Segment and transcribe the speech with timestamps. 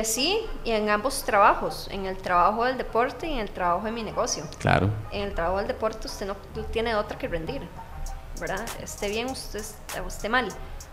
[0.00, 3.84] Eh, sí, y en ambos trabajos, en el trabajo del deporte y en el trabajo
[3.84, 4.44] de mi negocio.
[4.58, 4.88] Claro.
[5.12, 6.36] En el trabajo del deporte usted no
[6.72, 7.60] tiene otra que rendir,
[8.40, 8.66] ¿verdad?
[8.82, 9.62] Esté bien, usted
[10.06, 10.48] esté mal.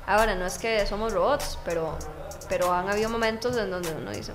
[0.06, 1.98] Ahora, no es que somos robots, pero,
[2.50, 4.34] pero han habido momentos en donde uno dice,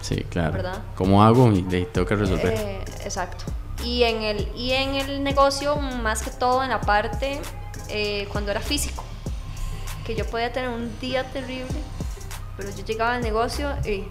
[0.00, 0.52] sí, claro.
[0.52, 0.78] ¿verdad?
[0.94, 1.50] ¿Cómo hago?
[1.50, 2.54] Y tengo que resolver.
[2.54, 3.44] Eh, exacto.
[3.82, 7.40] Y en, el, y en el negocio, más que todo en la parte
[7.88, 9.02] eh, cuando era físico,
[10.06, 11.74] que yo podía tener un día terrible,
[12.56, 14.04] pero yo llegaba al negocio y...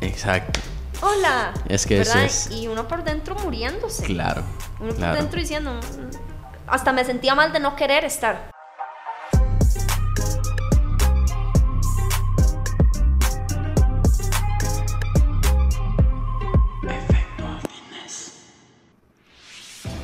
[0.00, 0.60] Exacto.
[1.00, 1.52] Hola.
[1.68, 2.50] Es que eso es...
[2.50, 4.04] Y uno por dentro muriéndose.
[4.04, 4.42] Claro.
[4.80, 5.72] Uno por dentro diciendo...
[5.72, 6.32] Mm,
[6.66, 8.50] hasta me sentía mal de no querer estar.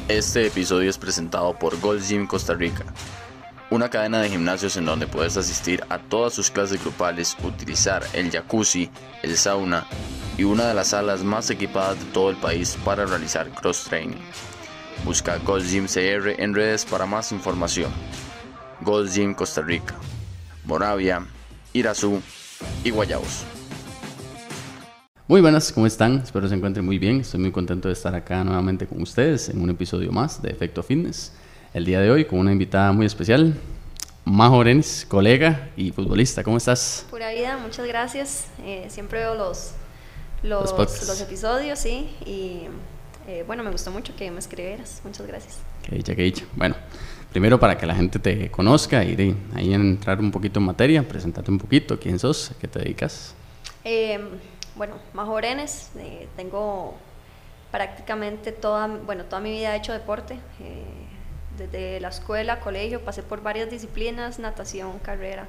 [0.08, 2.82] Este episodio es presentado por Gold Gym Costa Rica,
[3.70, 8.30] una cadena de gimnasios en donde puedes asistir a todas sus clases grupales, utilizar el
[8.30, 8.90] jacuzzi,
[9.22, 9.86] el sauna
[10.38, 14.16] y una de las salas más equipadas de todo el país para realizar cross training.
[15.04, 17.90] Busca Gold Gym CR en redes para más información.
[18.80, 19.94] Gold Gym Costa Rica,
[20.64, 21.26] Moravia,
[21.72, 22.22] Irazú
[22.84, 23.44] y Guayabos.
[25.26, 26.22] Muy buenas, ¿cómo están?
[26.24, 27.20] Espero se encuentren muy bien.
[27.20, 30.82] Estoy muy contento de estar acá nuevamente con ustedes en un episodio más de Efecto
[30.82, 31.34] Fitness.
[31.74, 33.54] El día de hoy con una invitada muy especial,
[34.24, 36.42] Majo Orenis, colega y futbolista.
[36.42, 37.06] ¿Cómo estás?
[37.10, 38.46] Pura vida, muchas gracias.
[38.64, 39.72] Eh, siempre veo los,
[40.42, 42.08] los, los, episodios, sí.
[42.24, 42.62] Y
[43.26, 45.02] eh, bueno, me gustó mucho que me escribieras.
[45.04, 45.58] Muchas gracias.
[45.82, 46.44] Qué dicha, qué dicha.
[46.56, 46.74] Bueno,
[47.30, 51.06] primero para que la gente te conozca y de ahí entrar un poquito en materia,
[51.06, 53.34] presentarte un poquito, quién sos, a qué te dedicas.
[53.84, 54.18] Eh,
[54.74, 56.94] bueno, más Orenes, eh, tengo
[57.70, 60.84] prácticamente toda, bueno, toda mi vida he hecho deporte, eh,
[61.58, 65.46] desde la escuela, colegio, pasé por varias disciplinas, natación, carrera,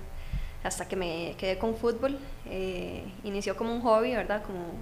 [0.64, 2.18] hasta que me quedé con fútbol.
[2.48, 4.44] Eh, inició como un hobby, ¿verdad?
[4.44, 4.74] Como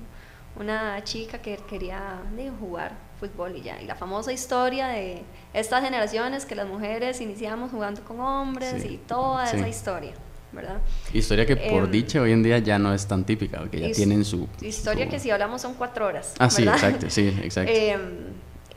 [0.56, 2.22] una chica que quería
[2.60, 3.82] jugar fútbol y ya.
[3.82, 5.22] Y la famosa historia de
[5.54, 10.14] estas generaciones que las mujeres iniciamos jugando con hombres y toda esa historia.
[10.52, 10.78] ¿verdad?
[11.14, 13.92] Historia que por em, dicha hoy en día ya no es tan típica, porque ya
[13.92, 14.48] tienen su...
[14.62, 16.34] Historia que si hablamos son cuatro horas.
[16.40, 17.72] Ah, sí, exacto, sí, exacto.
[17.76, 18.00] Em,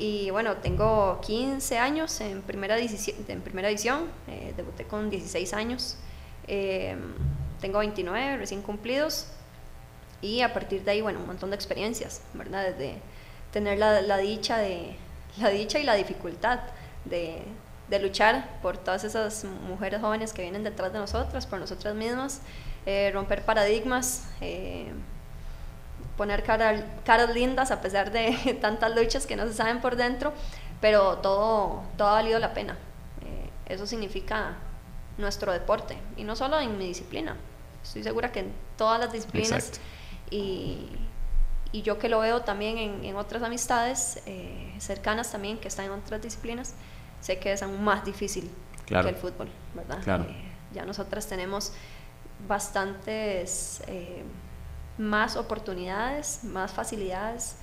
[0.00, 5.99] y bueno, tengo 15 años en primera, en primera edición, eh, debuté con 16 años,
[6.47, 6.99] em,
[7.61, 9.27] tengo 29 recién cumplidos
[10.22, 12.65] y a partir de ahí, bueno, un montón de experiencias, ¿verdad?
[12.65, 12.94] Desde
[13.53, 14.97] tener la, la dicha de
[15.38, 16.61] la dicha y la dificultad
[17.05, 17.43] de,
[17.91, 22.41] de luchar por todas esas mujeres jóvenes que vienen detrás de nosotras, por nosotras mismas,
[22.87, 24.25] eh, romper paradigmas,
[26.22, 26.42] eh, poner
[27.04, 30.32] caras lindas a pesar de tantas luchas que no se saben por dentro,
[30.81, 32.76] pero todo, todo ha valido la pena.
[33.22, 34.56] Eh, eso significa
[35.19, 37.36] nuestro deporte, y no solo en mi disciplina,
[37.82, 39.72] estoy segura que en todas las disciplinas,
[40.31, 40.88] y,
[41.72, 44.22] y, yo que lo veo también en, en otras amistades
[44.78, 46.75] cercanas también que están en otras disciplinas,
[47.20, 48.50] sé que es aún más difícil
[48.98, 50.26] que el fútbol, ¿verdad?
[50.28, 50.34] Eh,
[50.72, 51.72] ya nosotras tenemos
[52.48, 54.22] bastantes eh,
[55.00, 57.56] más oportunidades, más facilidades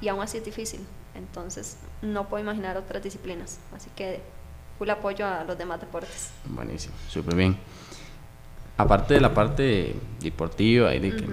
[0.00, 0.80] y aún así es difícil.
[1.14, 3.60] Entonces no puedo imaginar otras disciplinas.
[3.74, 4.20] Así que
[4.78, 6.30] full apoyo a los demás deportes.
[6.46, 7.56] Buenísimo, súper bien.
[8.76, 11.26] Aparte de la parte deportiva de que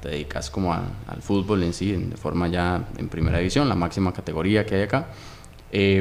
[0.00, 4.12] te dedicas como al fútbol en sí, de forma ya en primera división, la máxima
[4.12, 5.08] categoría que hay acá,
[5.72, 6.00] eh,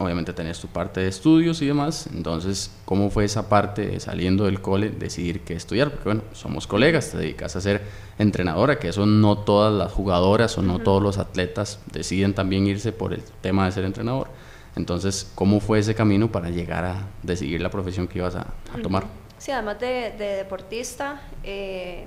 [0.00, 4.46] obviamente tenés tu parte de estudios y demás, entonces, ¿cómo fue esa parte de saliendo
[4.46, 5.90] del cole, decidir qué estudiar?
[5.90, 7.82] Porque bueno, somos colegas, te dedicas a ser
[8.18, 12.92] entrenadora, que eso no todas las jugadoras o no todos los atletas deciden también irse
[12.92, 14.28] por el tema de ser entrenador.
[14.74, 18.46] Entonces, ¿cómo fue ese camino para llegar a decidir la profesión que ibas a,
[18.82, 19.04] tomar?
[19.36, 22.06] Sí, además de, deportista, eh,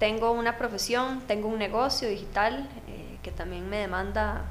[0.00, 4.44] tengo una profesión, tengo un negocio digital eh, que también me demanda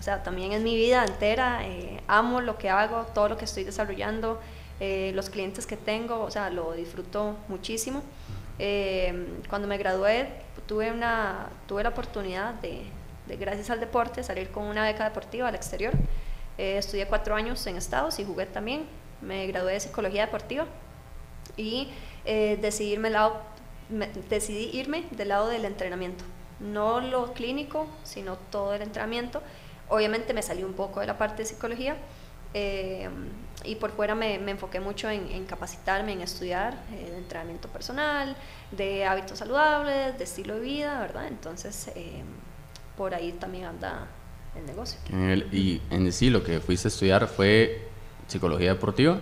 [0.00, 3.44] o sea, también es mi vida entera, eh, amo lo que hago, todo lo que
[3.44, 4.40] estoy desarrollando,
[4.80, 8.02] eh, los clientes que tengo, o sea, lo disfruto muchísimo.
[8.58, 10.26] Eh, cuando me gradué,
[10.66, 12.82] tuve, una, tuve la oportunidad de,
[13.36, 15.92] gracias al deporte, salir con una beca deportiva al exterior.
[16.56, 18.86] estudié cuatro años en Estados y jugué también.
[19.20, 20.64] Me gradué de psicología deportiva
[21.58, 21.90] y
[22.24, 23.42] decidí, lado,
[24.30, 26.24] decidí irme del lado del entrenamiento.
[26.58, 29.42] No lo clínico, sino todo el entrenamiento
[29.90, 31.96] Obviamente me salí un poco de la parte de psicología
[32.54, 33.08] eh,
[33.64, 38.36] y por fuera me, enfoqué mucho en, capacitarme, en estudiar eh, de entrenamiento personal,
[38.70, 41.28] de hábitos saludables, de estilo de vida, ¿verdad?
[41.28, 42.22] Entonces, eh,
[42.96, 44.06] por ahí también anda
[44.56, 44.98] el negocio.
[45.52, 47.88] y en sí, lo que fuiste a estudiar fue
[48.26, 49.20] psicología deportiva.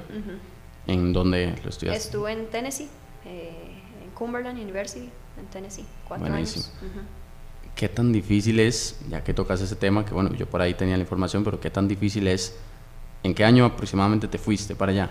[0.86, 2.02] ¿En dónde lo estudiaste?
[2.02, 2.88] Estuve en Tennessee,
[3.24, 6.64] en Cumberland University en Tennessee, cuatro Buenísimo.
[6.80, 7.04] años.
[7.78, 10.96] ¿Qué tan difícil es, ya que tocas ese tema, que bueno, yo por ahí tenía
[10.96, 12.56] la información, pero qué tan difícil es,
[13.22, 15.10] en qué año aproximadamente te fuiste para allá?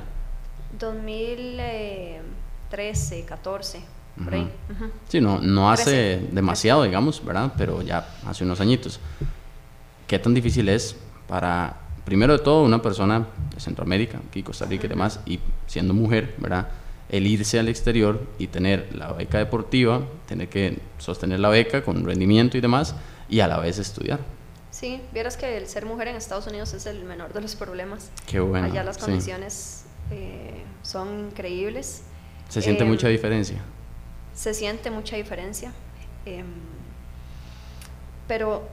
[0.77, 3.79] 2013, 14,
[4.21, 4.51] por ahí.
[4.69, 4.91] Ujú.
[5.07, 6.27] Sí, no, no hace Trece.
[6.33, 7.53] demasiado, digamos, ¿verdad?
[7.57, 8.99] Pero ya hace unos añitos.
[10.05, 14.87] ¿Qué tan difícil es para, primero de todo, una persona de Centroamérica, aquí Costa Rica
[14.87, 16.67] y demás, y siendo mujer, ¿verdad?
[17.09, 22.03] El irse al exterior y tener la beca deportiva, tener que sostener la beca con
[22.05, 22.95] rendimiento y demás,
[23.29, 24.19] y a la vez estudiar.
[24.71, 28.11] Sí, vieras que el ser mujer en Estados Unidos es el menor de los problemas.
[28.27, 28.67] Qué bueno.
[28.67, 29.01] Allá las sí.
[29.03, 32.03] condiciones eh, son increíbles.
[32.49, 33.57] Se siente Eh, mucha diferencia.
[34.33, 35.71] Se siente mucha diferencia.
[36.25, 36.45] em,
[38.27, 38.67] pero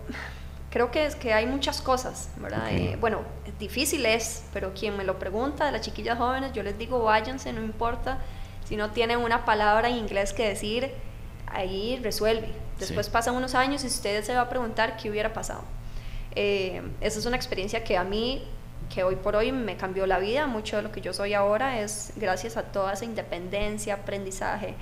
[0.75, 2.65] creo que es que hay muchas cosas, ¿verdad?
[2.67, 2.73] Ok.
[2.73, 3.23] Eh, bueno,
[3.61, 7.53] difícil es, pero quien me lo pregunta de las chiquillas jóvenes, yo les digo váyanse,
[7.53, 8.19] no importa.
[8.65, 10.91] Si no tienen una palabra en inglés que decir,
[11.47, 12.49] ahí resuelve.
[12.81, 13.12] Después Sí.
[13.12, 15.62] pasan unos años y usted se va a preguntar qué hubiera pasado.
[16.35, 18.43] Eh, esa es una experiencia que a mí,
[18.93, 21.79] que hoy por hoy me cambió la vida, mucho de lo que yo soy ahora
[21.81, 24.75] es gracias a toda esa independencia, aprendizaje,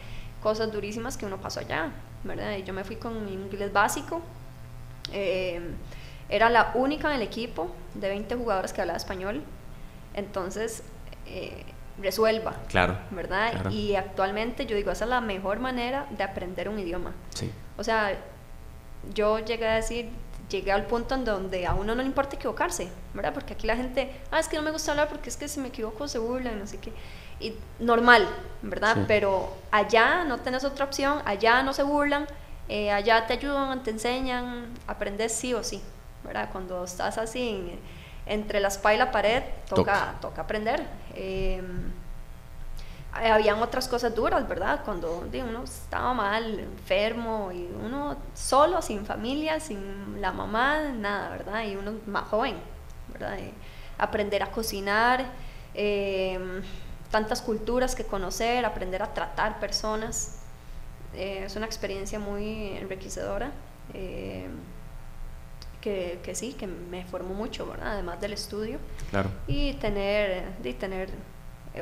[0.42, 1.90] cosas durísimas que uno pasó allá,
[2.24, 2.56] ¿verdad?
[2.56, 4.22] Y yo me fui con mi inglés básico,
[5.12, 5.60] eh,
[6.28, 9.42] era la única en el equipo de 20 jugadores que hablaba español,
[10.14, 10.82] entonces
[11.26, 11.64] eh,
[11.98, 12.96] resuelva, Claro.
[13.10, 13.52] ¿verdad?
[13.52, 13.70] claro.
[13.70, 17.12] Y actualmente yo digo, esa es la mejor manera de aprender un idioma.
[17.34, 17.50] Sí.
[17.76, 18.18] O sea,
[19.14, 20.08] yo llegué a decir,
[20.48, 23.32] llegué al punto en donde a uno no le importa equivocarse, ¿verdad?
[23.34, 25.60] Porque aquí la gente, ah, es que no me gusta hablar porque es que si
[25.60, 26.92] me equivoco se burlan, no sé qué.
[27.40, 28.28] Y normal,
[28.62, 28.94] ¿verdad?
[28.96, 29.04] Sí.
[29.08, 32.26] Pero allá no tenés otra opción, allá no se burlan,
[32.74, 35.80] eh, allá te ayudan, te enseñan, aprendes sí o sí,
[36.24, 36.48] ¿verdad?
[36.52, 37.80] Cuando estás así en-
[38.24, 40.14] entre la espalda y la pared, toca, Toca.
[40.20, 40.80] toca aprender.
[41.14, 41.60] Eh,
[43.22, 44.80] eh, habían otras cosas duras, ¿verdad?
[44.84, 51.62] Cuando uno estaba mal, enfermo, y uno solo, sin familia, sin la mamá, nada, ¿verdad?
[51.64, 52.56] Y uno más joven,
[53.12, 53.36] ¿verdad?
[53.98, 55.26] Aprender a cocinar,
[55.74, 56.38] eh,
[57.10, 60.38] tantas culturas que conocer, aprender a tratar personas.
[61.14, 63.52] Eh, es una experiencia muy enriquecedora.
[63.94, 64.46] eh,
[65.80, 67.94] que, que sí, que me formó mucho, ¿verdad?
[67.94, 68.78] Además del estudio
[69.10, 69.30] Claro.
[69.48, 71.08] y tener, y tener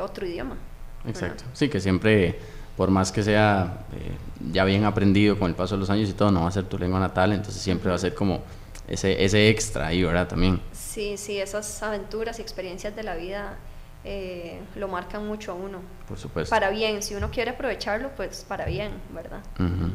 [0.01, 0.57] otro idioma.
[1.05, 1.23] ¿verdad?
[1.23, 1.45] Exacto.
[1.53, 2.39] Sí, que siempre,
[2.79, 4.17] por más que sea eh,
[4.53, 6.65] ya bien aprendido con el paso de los años y todo, no va a ser
[6.65, 8.41] tu lengua natal, entonces siempre va a ser como
[8.89, 10.27] ese, ese extra ahí, ¿verdad?
[10.29, 10.61] También.
[10.73, 13.59] Sí, sí, esas aventuras y experiencias de la vida
[14.05, 15.79] eh, lo marcan mucho a uno.
[16.09, 16.51] Por supuesto.
[16.51, 19.41] Para bien, si uno quiere aprovecharlo, pues para bien, ¿verdad?
[19.59, 19.93] Ujú.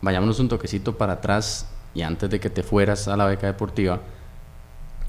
[0.00, 4.00] Vayámonos un toquecito para atrás y antes de que te fueras a la beca deportiva,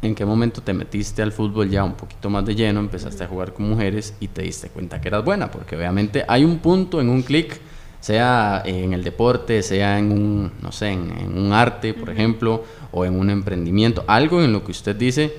[0.01, 3.27] ¿en qué momento te metiste al fútbol ya un poquito más de lleno, empezaste a
[3.27, 5.51] jugar con mujeres y te diste cuenta que eras buena?
[5.51, 7.59] Porque obviamente hay un punto en un clic,
[7.99, 12.63] sea en el deporte, sea en un, no sé, en, en un arte, por ejemplo,
[12.91, 15.31] o en un emprendimiento, algo en lo que usted dice,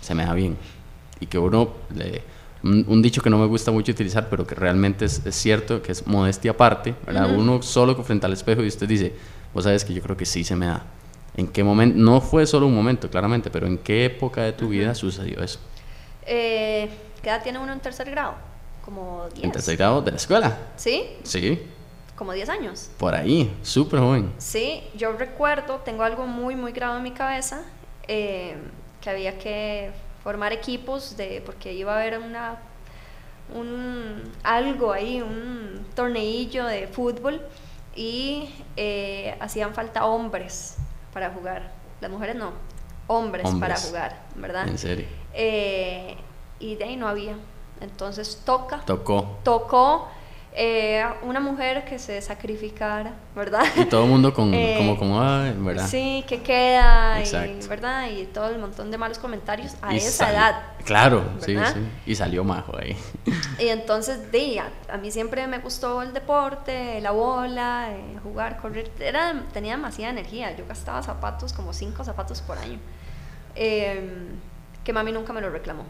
[0.00, 0.56] se me da bien.
[1.20, 1.70] Y que uno,
[2.62, 5.82] un, un dicho que no me gusta mucho utilizar, pero que realmente es, es cierto,
[5.82, 7.34] que es modestia aparte, ¿verdad?
[7.36, 9.14] Uno solo frente al espejo y usted dice,
[9.54, 10.84] vos sabes que yo creo que sí se me da.
[11.36, 11.96] ¿En qué momento?
[11.98, 15.60] No fue solo un momento, claramente, pero ¿en qué época de tu vida sucedió eso?
[16.26, 16.88] Eh,
[17.22, 18.34] ¿Qué edad tiene uno en tercer grado?
[18.84, 19.44] Como 10.
[19.44, 20.58] ¿En tercer grado de la escuela?
[20.76, 21.04] ¿Sí?
[21.22, 21.60] Sí,
[22.16, 22.90] Como 10 años.
[22.98, 24.32] por ahí, súper joven.
[24.38, 27.62] Sí, yo recuerdo, tengo algo muy, muy grabado en mi cabeza,
[28.08, 28.56] eh,
[29.00, 29.90] que había que
[30.22, 32.58] formar equipos, de, porque iba a haber una,
[33.54, 37.40] un, algo ahí, un torneillo de fútbol,
[37.94, 40.76] y eh, hacían falta hombres
[41.12, 41.72] para jugar.
[42.00, 42.52] Las mujeres no,
[43.06, 44.68] hombres, para jugar, ¿verdad?
[44.68, 45.06] En serio.
[45.34, 46.16] Eh,
[46.58, 47.36] y de ahí no había.
[47.80, 49.38] Entonces toca, Tocó.
[49.42, 50.08] tocó
[50.52, 53.64] eh, una mujer que se sacrificara, ¿verdad?
[53.76, 55.20] Y todo el mundo con, Eh, como, como,
[55.64, 55.86] ¿verdad?
[55.86, 57.66] Sí, que queda, y.
[57.68, 58.08] ¿verdad?
[58.10, 60.62] Y todo el montón de malos comentarios a Y esa edad.
[60.84, 61.74] Claro, sí, ¿verdad?
[61.74, 61.80] sí.
[62.10, 62.96] Y salió majo ahí.
[63.58, 68.58] Y entonces, de, a, a mí siempre me gustó el deporte, la bola, eh, jugar,
[68.58, 68.90] correr.
[68.98, 70.56] Era, tenía demasiada energía.
[70.56, 72.78] Yo gastaba zapatos, como cinco zapatos por año.
[73.54, 74.28] Eh,
[74.82, 75.84] que mami nunca me lo reclamó.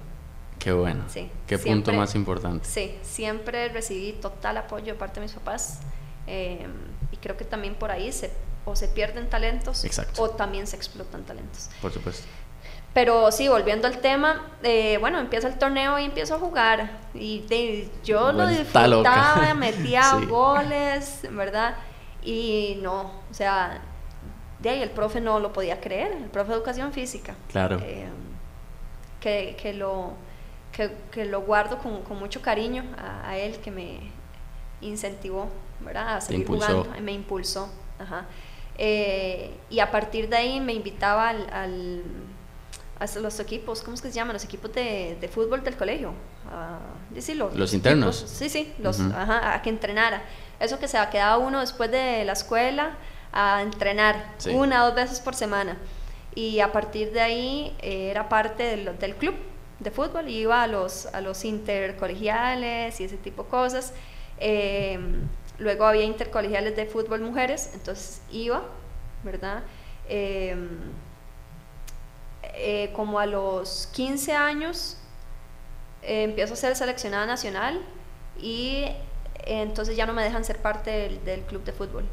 [0.60, 1.04] Qué bueno.
[1.08, 2.68] Sí, Qué punto más importante.
[2.68, 5.80] Sí, siempre recibí total apoyo de parte de mis papás.
[6.28, 6.66] eh,
[7.10, 8.30] y creo que también por ahí se,
[8.64, 10.22] o se pierden talentos Exacto.
[10.22, 11.70] o también se explotan talentos.
[11.82, 12.24] Por supuesto.
[12.94, 16.98] Pero sí, volviendo al tema, eh, bueno, empieza el torneo y empiezo a jugar.
[17.14, 18.48] Y de- yo lo Vuelta
[18.86, 20.26] disfrutaba, metía Sí.
[20.26, 21.76] goles, ¿verdad?
[22.22, 23.00] Y no,
[23.30, 23.80] o sea,
[24.60, 27.34] de ahí el profe no lo podía creer, el profe de educación física.
[27.50, 27.78] Claro.
[27.82, 28.06] Eh,
[29.20, 30.12] que, que lo,
[30.72, 34.00] que, que lo guardo con, con mucho cariño a, a él, que me,
[34.80, 35.48] incentivó,
[35.80, 36.16] ¿verdad?
[36.16, 37.70] A seguir jugando, me impulsó.
[37.98, 38.26] Ajá.
[38.78, 42.02] Eh, y a partir de ahí me invitaba al,
[42.98, 44.32] a los equipos, ¿cómo es que se llaman?
[44.32, 46.12] Los equipos de, de fútbol del colegio.
[47.34, 48.16] los, internos.
[48.16, 50.22] sí, sí, los, ajá, a que entrenara.
[50.58, 52.96] Eso que se quedaba uno después de la escuela
[53.32, 55.76] a entrenar una o dos veces por semana.
[56.34, 59.34] Y a partir de ahí eh, era parte del, del, club
[59.80, 63.92] de fútbol, iba a los, a los intercolegiales y ese tipo de cosas.
[64.38, 65.26] Em,
[65.58, 68.62] luego había intercolegiales de fútbol mujeres, entonces iba,
[69.24, 69.62] ¿verdad?
[70.08, 70.68] Em,
[72.54, 74.96] eh, como a los 15 años
[76.02, 77.80] eh, empiezo a ser seleccionada nacional
[78.38, 78.86] y
[79.46, 82.04] entonces ya no me dejan ser parte del, del club de fútbol.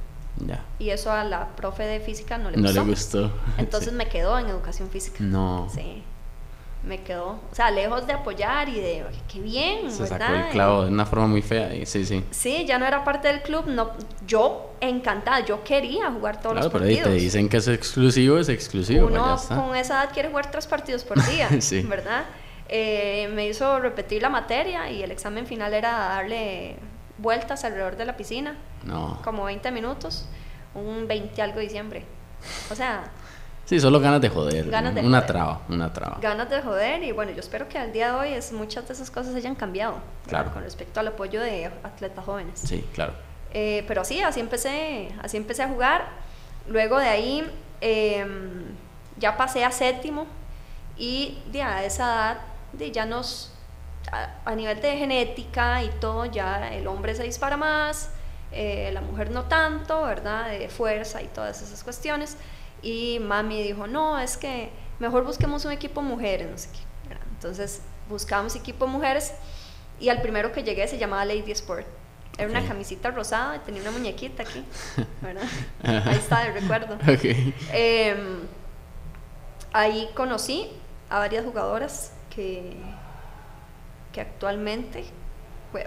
[0.79, 2.73] Y eso a la profe de física no le gustó.
[2.73, 3.31] No le gustó.
[3.57, 5.17] Entonces me quedó en educación física.
[5.19, 5.67] No.
[5.73, 6.03] Sí.
[6.87, 10.83] Me quedó, o sea, lejos de apoyar y de, qué bien, Se sacó el clavo
[10.83, 12.23] de una forma muy fea, y, sí, sí.
[12.31, 13.91] Sí, ya no era parte del club, no,
[14.25, 16.99] yo encantada, yo quería jugar todos los partidos.
[16.99, 19.07] Pero ahí te dicen que es exclusivo, es exclusivo.
[19.07, 21.81] Uno con esa edad quiere jugar tres partidos por día, sí.
[21.81, 22.23] ¿verdad?
[22.69, 26.77] Eh, me hizo repetir la materia y el examen final era darle
[27.17, 28.55] vueltas alrededor de la piscina.
[28.85, 29.19] No.
[29.25, 30.25] Como 20 minutos,
[30.73, 32.05] un 20 algo de diciembre.
[32.71, 33.11] O sea...
[33.67, 34.69] Sí, solo ganas de joder.
[34.69, 36.19] Ganas de una traba, una traba.
[36.21, 38.93] Ganas de joder y bueno, yo espero que al día de hoy es, muchas de
[38.93, 39.95] esas cosas hayan cambiado.
[40.25, 40.53] Claro.
[40.53, 42.61] Con respecto al apoyo de atletas jóvenes.
[42.63, 43.11] Sí, claro.
[43.53, 46.05] Eh, pero sí, así empecé, así empecé a jugar.
[46.69, 47.45] Luego de ahí
[47.81, 48.63] em,
[49.17, 50.27] ya pasé a séptimo
[50.97, 52.37] y a esa
[52.73, 53.51] edad ya nos
[54.45, 58.11] a, nivel de genética y todo, ya el hombre se dispara más,
[58.53, 60.49] eh, la mujer no tanto, ¿verdad?
[60.49, 62.37] De fuerza y todas esas cuestiones.
[62.81, 64.69] Y mami dijo, no, es que
[64.99, 66.87] mejor busquemos un equipo mujeres, no sé qué.
[67.35, 69.33] Entonces buscamos equipo mujeres
[69.99, 71.85] y al primero que llegué se llamaba Lady Sport.
[72.37, 74.63] Era una camisita rosada y tenía una muñequita aquí,
[75.21, 75.47] ¿verdad?
[75.83, 76.97] Ahí está el recuerdo.
[77.73, 78.41] Em,
[79.73, 80.69] ahí conocí
[81.09, 82.77] a varias jugadoras que,
[84.19, 85.05] actualmente,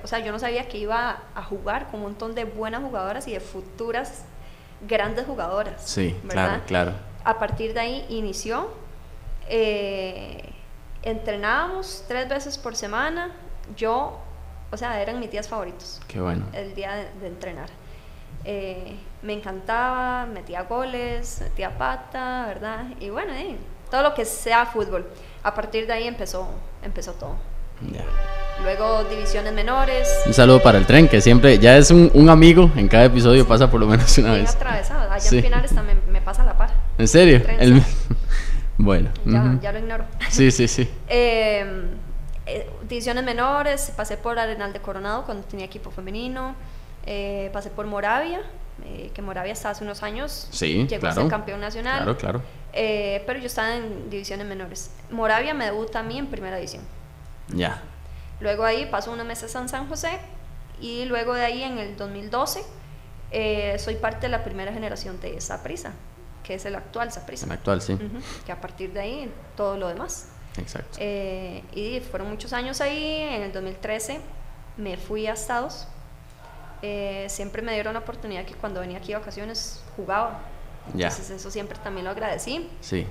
[0.04, 3.26] o sea, yo no sabía que iba a jugar con un montón de buenas jugadoras
[3.26, 4.24] y de futuras
[4.86, 5.82] grandes jugadoras.
[5.84, 6.92] Sí, claro, claro.
[7.24, 8.70] A partir de ahí inició.
[9.48, 10.52] Eh,
[11.02, 13.32] entrenábamos tres veces por semana.
[13.76, 14.18] Yo,
[14.70, 16.00] o sea, eran mis días favoritos.
[16.08, 16.46] Qué bueno.
[16.52, 17.68] El día de, entrenar.
[18.44, 22.84] Eh, me encantaba, metía goles, metía pata, ¿verdad?
[23.00, 23.56] Y bueno, eh,
[23.90, 25.06] todo lo que sea fútbol.
[25.42, 26.48] A partir de ahí empezó,
[26.82, 27.36] empezó todo.
[28.62, 30.08] Luego divisiones menores.
[30.26, 33.46] Un saludo para el tren, que siempre ya es un, un amigo, en cada episodio
[33.48, 34.54] pasa por lo menos una vez.
[34.54, 36.70] atravesado, allá en finales también me pasa la par.
[36.98, 37.42] ¿En serio?
[37.58, 37.82] El...
[38.78, 39.10] bueno.
[39.24, 40.04] Ya, ya, lo ignoro.
[40.28, 40.90] Sí, sí, sí.
[41.08, 41.86] Em,
[42.44, 46.54] eh, divisiones menores, pasé por Arenal de Coronado cuando tenía equipo femenino,
[47.06, 48.40] eh, pasé por Moravia,
[48.84, 52.02] eh, que Moravia hasta hace unos años sí, llegó a ser campeón nacional.
[52.02, 52.42] Claro, claro.
[52.72, 54.90] pero yo estaba en divisiones menores.
[55.10, 56.82] Moravia me debuta a mí en primera división.
[57.52, 57.82] Ya.
[58.40, 60.18] Luego ahí paso unos meses en San José
[60.80, 62.62] y luego de ahí en el 2012
[63.32, 65.92] eh, soy parte de la primera generación de Saprisa,
[66.42, 67.46] que es el actual Saprisa.
[67.46, 67.98] El actual, sí.
[68.44, 70.28] que a partir de ahí todo lo demás.
[70.56, 70.98] Exacto.
[71.00, 73.20] Eh, y fueron muchos años ahí.
[73.20, 74.20] En el 2013
[74.76, 75.86] me fui a Estados.
[76.82, 80.40] Eh, siempre me dieron la oportunidad que cuando venía aquí a vacaciones jugaba.
[80.92, 82.68] Entonces eso siempre también lo agradecí.
[82.80, 83.06] Sí.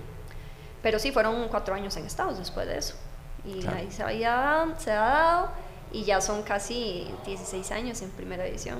[0.81, 2.95] Pero sí, fueron cuatro años en Estados después de eso.
[3.49, 5.49] Y ahí se, había dado, se ha dado
[5.91, 8.79] y ya son casi 16 años en primera edición.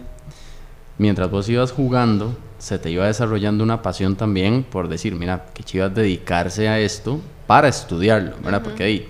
[0.97, 5.63] Mientras vos ibas jugando, se te iba desarrollando una pasión también por decir, mira, que
[5.63, 8.61] chivas dedicarse a esto para estudiarlo, ¿verdad?
[8.61, 9.07] Porque ahí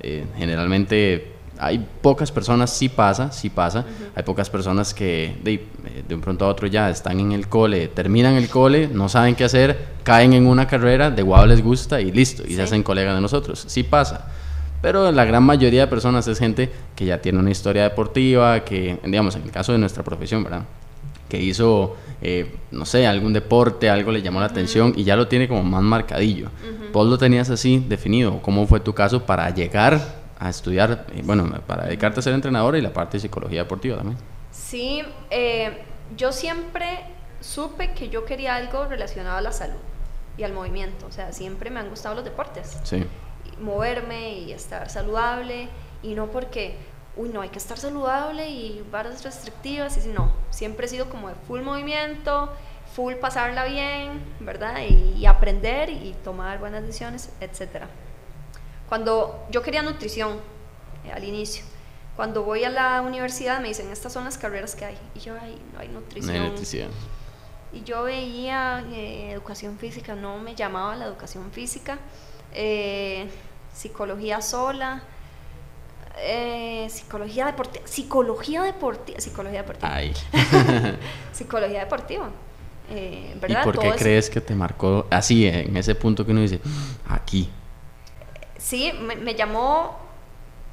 [0.00, 3.84] eh, generalmente hay pocas personas, sí pasa, sí pasa,
[4.14, 5.66] hay pocas personas que de,
[6.06, 9.34] de, un pronto a otro ya están en el cole, terminan el cole, no saben
[9.34, 12.82] qué hacer, caen en una carrera, de guau les gusta y listo, y se hacen
[12.82, 14.26] colega de nosotros, sí pasa
[14.80, 18.98] pero la gran mayoría de personas es gente que ya tiene una historia deportiva, que,
[19.04, 20.64] digamos, en el caso de nuestra profesión, ¿verdad?
[21.28, 25.28] Que hizo, eh, no sé, algún deporte, algo le llamó la atención y ya lo
[25.28, 26.50] tiene como más marcadillo.
[26.92, 28.40] ¿Vos lo tenías así definido?
[28.42, 30.00] ¿Cómo fue tu caso para llegar
[30.38, 33.96] a estudiar, eh, bueno, para dedicarte a ser entrenador y la parte de psicología deportiva
[33.96, 34.18] también?
[34.52, 35.82] Sí, eh,
[36.16, 37.00] yo siempre
[37.40, 39.80] supe que yo quería algo relacionado a la salud
[40.38, 42.78] y al movimiento, o sea, siempre me han gustado los deportes.
[42.84, 43.04] Sí
[43.60, 45.68] moverme y estar saludable
[46.02, 46.76] y no porque,
[47.16, 51.08] uy, no, hay que estar saludable y barras restrictivas, y si no, siempre he sido
[51.08, 52.52] como de full movimiento,
[52.94, 54.76] full pasarla bien, ¿verdad?
[54.88, 57.84] Y, aprender y tomar buenas decisiones, etc.
[58.88, 60.38] Cuando yo quería nutrición
[61.04, 61.64] eh, al inicio,
[62.14, 64.98] Cuando voy a la universidad me dicen, estas son las carreras que hay.
[65.14, 66.44] Y yo, ay, no hay nutrición.
[66.44, 66.90] nutrición.
[67.74, 71.98] Y yo veía eh, educación física, no me llamaba la educación física.
[72.54, 73.28] Eh,
[73.76, 75.02] psicología sola.
[76.18, 79.94] Eh, psicología deportiva, psicología deportiva, psicología deportiva.
[79.94, 80.14] Ay.
[81.32, 82.30] psicología deportiva.
[83.40, 83.62] ¿verdad?
[83.62, 86.60] ¿Y por qué crees que te marcó así, en ese punto que uno dice,
[87.08, 87.50] aquí?
[88.58, 90.06] Sí, me, me llamó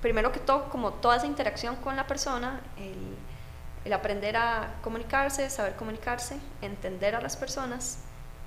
[0.03, 5.75] primero que todo, como toda esa interacción con la persona, el, aprender a comunicarse, saber
[5.75, 7.99] comunicarse, entender a las personas,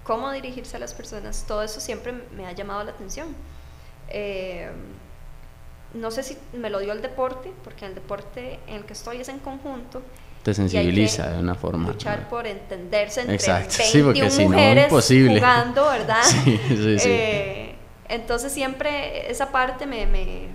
[0.04, 3.34] cómo dirigirse a las personas, todo eso siempre me ha llamado la atención.
[4.08, 4.70] Eh,
[5.94, 9.18] no sé si me lo dio el deporte, porque el deporte en el que estoy
[9.18, 10.02] es en conjunto.
[10.42, 11.88] Te sensibiliza de una forma.
[11.88, 13.78] Luchar por entenderse entre Exacto.
[13.78, 15.34] 21 sí, mujeres imposible.
[15.40, 16.22] jugando, ¿verdad?
[16.22, 17.08] Sí, sí, sí.
[17.10, 17.74] Eh,
[18.08, 20.46] entonces siempre esa parte me, me,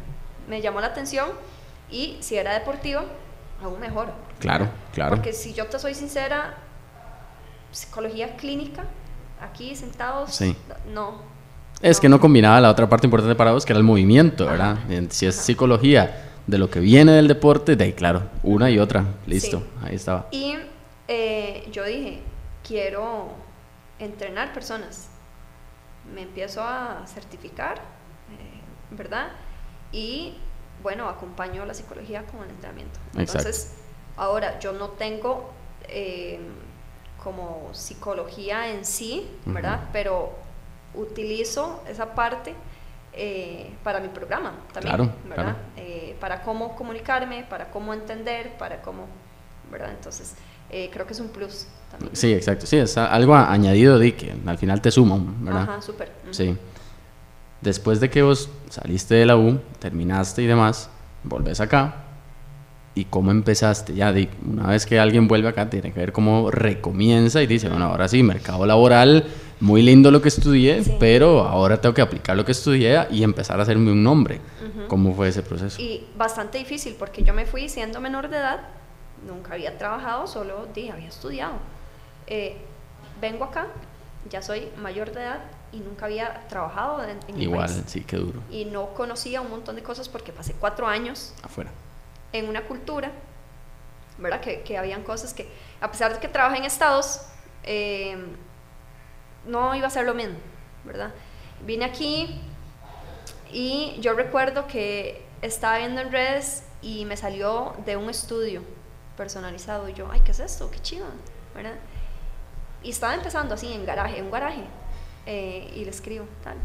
[0.48, 1.30] me llamó la atención
[1.90, 3.04] y si era deportiva,
[3.62, 4.14] aún mejor.
[4.40, 5.16] Claro, claro.
[5.16, 6.56] Porque si yo te soy sincera,
[7.72, 8.86] psicología clínica,
[9.42, 10.40] aquí sentados,
[10.88, 11.31] no.
[11.82, 14.78] Es que no combinaba la otra parte importante para vos, que era el movimiento, ¿verdad?
[15.10, 19.06] Si es psicología de lo que viene del deporte, de ahí, claro, una y otra,
[19.26, 20.28] listo, ahí estaba.
[20.32, 20.56] Y
[21.08, 22.22] eh, yo dije,
[22.68, 23.30] quiero
[24.00, 25.10] entrenar personas.
[26.14, 29.30] Me empiezo a certificar, eh, ¿verdad?
[29.92, 30.34] y
[30.82, 33.00] bueno, acompaño la psicología con el entrenamiento.
[33.16, 33.76] Entonces,
[34.18, 35.52] ahora yo no tengo
[35.88, 36.40] eh,
[37.24, 39.90] como psicología en sí, ¿verdad?
[39.94, 40.34] Pero
[40.94, 42.54] utilizo esa parte
[43.14, 45.58] eh, para mi programa también, ¿verdad?
[45.78, 49.08] Eh, para cómo comunicarme, para cómo entender, para cómo,
[49.72, 49.92] ¿verdad?
[49.92, 50.36] Entonces,
[50.70, 52.16] creo que es un plus también.
[52.16, 52.66] Sí, exacto.
[52.66, 55.64] Sí, es algo añadido de que al final te suma, ¿verdad?
[55.64, 56.12] Ajá, súper.
[56.32, 56.58] Sí.
[57.60, 60.90] Después de que vos saliste de la U, terminaste y demás,
[61.24, 61.96] volvés acá.
[62.96, 63.94] ¿Y cómo empezaste?
[63.94, 64.14] Ya,
[64.46, 68.08] una vez que alguien vuelve acá, tiene que ver cómo recomienza y dice, bueno, ahora
[68.08, 69.26] sí, mercado laboral,
[69.62, 73.60] muy lindo lo que estudié, pero ahora tengo que aplicar lo que estudié y empezar
[73.60, 74.42] a hacerme un nombre.
[74.88, 75.82] ¿Cómo fue ese proceso?
[75.82, 78.62] Y bastante difícil, porque yo me fui siendo menor de edad,
[79.26, 81.54] nunca había trabajado, solo día había estudiado.
[82.28, 82.58] Eh,
[83.22, 83.68] vengo acá,
[84.30, 85.40] ya soy mayor de edad,
[85.72, 88.42] y nunca había trabajado en, en Igual, sí, qué duro.
[88.50, 91.70] Y no conocía un montón de cosas porque pasé cuatro años afuera.
[92.34, 93.12] En una cultura,
[94.18, 94.42] ¿verdad?
[94.42, 95.48] Que, que habían cosas que,
[95.80, 97.22] a pesar de que trabajé en Estados,
[97.64, 98.18] eh,
[99.46, 100.36] no iba a ser lo mismo,
[100.84, 101.12] ¿verdad?
[101.66, 102.40] Vine aquí
[103.52, 108.64] y yo recuerdo que estaba viendo en redes y me salió de un estudio
[109.18, 110.72] personalizado y yo, ay, ¿qué es esto?
[110.72, 111.06] Qué chido,
[111.54, 111.76] ¿verdad?
[112.84, 114.64] Y estaba empezando así en garaje, un garaje,
[115.26, 116.56] eh, y le escribo, tal.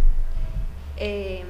[0.97, 1.45] Eh,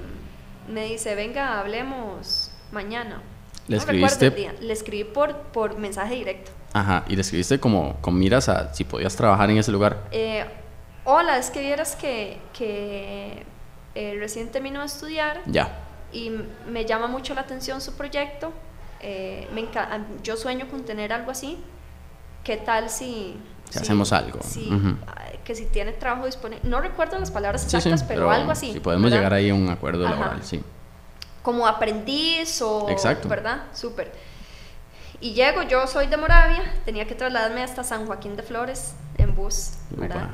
[0.68, 3.22] me dice, venga, hablemos mañana.
[3.68, 4.30] ¿Le escribiste?
[4.60, 6.50] Le escribí por, por mensaje directo.
[6.72, 10.08] Ajá, y le escribiste como con miras a si podías trabajar en ese lugar.
[10.10, 10.44] Eh,
[11.06, 13.46] hola, es que vieras que, que
[14.18, 15.40] recién terminó de estudiar.
[15.46, 15.78] Ya.
[16.12, 16.30] Y
[16.68, 18.52] me llama mucho la atención su proyecto.
[19.02, 19.68] me
[20.22, 21.58] yo sueño con tener algo así.
[22.44, 23.36] ¿Qué tal si,
[23.70, 24.38] si, hacemos algo?
[24.40, 24.70] Sí,
[25.44, 28.72] que si tiene trabajo disponible, no recuerdo las palabras exactas, pero, algo así.
[28.72, 30.62] Si podemos llegar ahí a un acuerdo laboral, sí.
[31.42, 32.88] Como aprendiz o...
[32.88, 33.28] Exacto.
[33.28, 33.64] ¿Verdad?
[33.72, 34.12] Súper.
[35.20, 39.34] Y llego, yo soy de Moravia, tenía que trasladarme hasta San Joaquín de Flores en
[39.34, 40.30] bus, ¿verdad?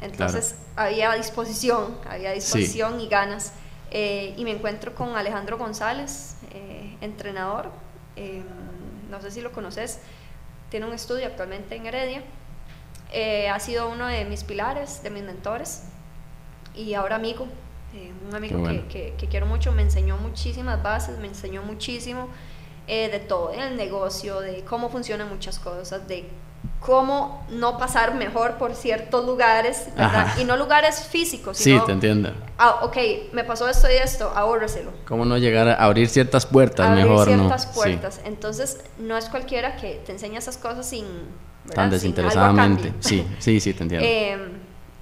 [0.00, 3.52] Entonces había disposición, había disposición y ganas.
[3.90, 7.70] Eh, y me encuentro con Alejandro González, eh, entrenador,
[8.16, 8.42] eh,
[9.08, 10.00] no sé si lo conoces,
[10.70, 12.22] tiene un estudio actualmente en Heredia.
[13.12, 15.84] Eh, ha sido uno de mis pilares, de mis mentores
[16.74, 17.46] y ahora amigo,
[17.94, 22.28] eh, un amigo que, que, quiero mucho, me enseñó muchísimas bases, me enseñó muchísimo
[22.88, 26.28] eh, de todo, el negocio, de cómo funcionan muchas cosas, de
[26.86, 29.88] cómo no pasar mejor por ciertos lugares,
[30.38, 32.32] Y no lugares físicos, sino, Sí, te entiendo.
[32.58, 32.96] Ah, ok,
[33.32, 34.92] me pasó esto y esto, ahórreselo.
[35.04, 38.20] Cómo no llegar a abrir ciertas puertas, abrir mejor, ciertas puertas.
[38.24, 41.04] Entonces, no es cualquiera que te enseña esas cosas sin
[41.74, 42.94] Tan desinteresadamente.
[43.00, 44.06] Sí, sí, sí, te entiendo.
[44.08, 44.52] Em,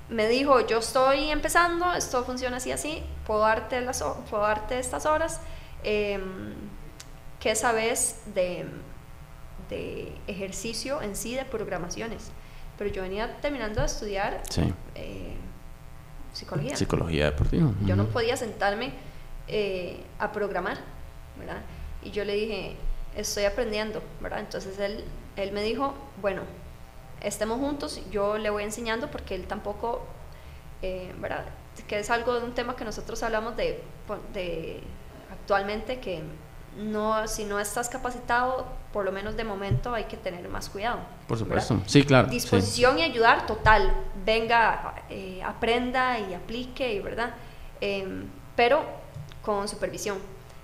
[0.09, 5.05] me dijo, yo estoy empezando, esto funciona así, así, puedo darte, las, puedo darte estas
[5.05, 5.41] horas.
[5.83, 6.19] Eh,
[7.41, 8.65] ¿Qué sabes de,
[9.69, 12.31] de, ejercicio en sí, de programaciones?
[12.79, 14.43] Pero yo venía terminando de estudiar
[14.95, 15.37] eh,
[16.33, 16.77] psicología.
[16.77, 17.71] Psicología deportiva.
[17.85, 18.93] Yo no podía sentarme
[19.49, 20.79] eh, a programar,
[21.39, 21.63] ¿verdad?
[22.03, 22.77] Y yo le dije,
[23.17, 24.41] estoy aprendiendo, ¿verdad?
[24.41, 25.05] Entonces él
[25.37, 26.43] él me dijo, bueno,
[27.21, 30.05] estemos juntos, yo le voy enseñando porque él tampoco,
[30.83, 31.45] eh, ¿verdad?
[31.89, 33.83] Que es algo de un tema que nosotros hablamos de,
[35.33, 36.23] actualmente, que
[36.77, 41.01] no, si no estás capacitado, por lo menos de momento hay que tener más cuidado.
[41.27, 42.29] Por supuesto, sí, claro.
[42.29, 43.93] Disposición y ayudar total,
[44.25, 47.35] venga, eh, aprenda y aplique, ¿verdad?
[47.81, 48.85] Em, pero
[49.43, 50.19] con supervisión.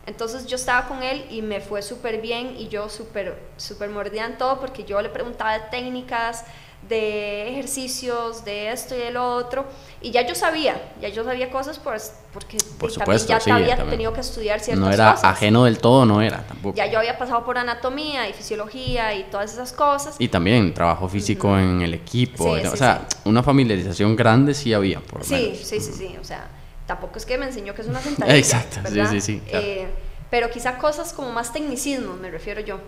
[0.07, 4.27] Entonces yo estaba con él y me fue súper bien y yo súper, súper mordida
[4.27, 6.45] en todo porque yo le preguntaba de técnicas,
[6.89, 9.67] de ejercicios, de esto y de lo otro.
[10.01, 13.77] Y ya yo sabía, ya yo sabía cosas pues, porque por supuesto, ya sí, había
[13.89, 14.99] tenido que estudiar ciertas cosas.
[14.99, 15.31] No era cosas.
[15.31, 16.77] ajeno del todo, no era tampoco.
[16.77, 20.17] Ya yo había pasado por anatomía y fisiología y todas esas cosas.
[20.19, 22.51] Y también trabajo físico en el equipo.
[22.51, 26.17] o sea, una familiarización grande sí había, por sí, Sí, sí, sí.
[26.21, 26.49] O sea,
[26.87, 28.37] tampoco es que me enseñó que es una sentadilla.
[28.37, 29.43] Exacto, sí, sí, sí.
[29.49, 29.87] Eh,
[30.31, 32.79] pero quizá cosas como más tecnicismo, me refiero yo.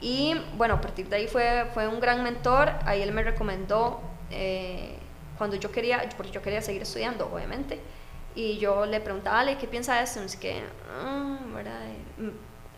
[0.00, 4.00] Y bueno, a partir de ahí fue, fue un gran mentor, ahí él me recomendó
[4.30, 4.96] eh,
[5.38, 7.80] cuando yo quería, porque yo quería seguir estudiando, obviamente,
[8.34, 10.20] y yo le preguntaba, Ale, ¿qué piensa de esto?
[10.22, 11.80] Y es que, ah, ¿verdad?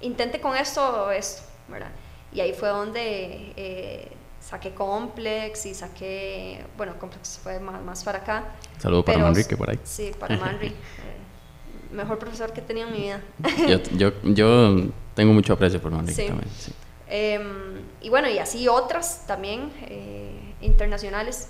[0.01, 1.91] Intente con esto o esto, ¿verdad?
[2.33, 8.19] Y ahí fue donde eh, saqué Complex y saqué, bueno, Complex fue más, más para
[8.19, 8.45] acá.
[8.79, 9.81] Saludo para Manrique por ahí.
[9.83, 10.75] Sí, para Manrique.
[10.75, 13.21] Eh, mejor profesor que he tenido en mi vida.
[13.69, 14.77] yo, yo, yo
[15.15, 16.73] tengo mucho aprecio por Manrique también, sí.
[17.09, 21.49] Em, y bueno, y así otras también eh, internacionales.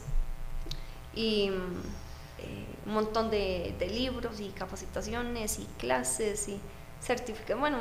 [1.15, 1.51] Y
[2.39, 6.61] eh, un montón de, libros y capacitaciones y clases y
[7.03, 7.61] certificados.
[7.61, 7.79] Bueno,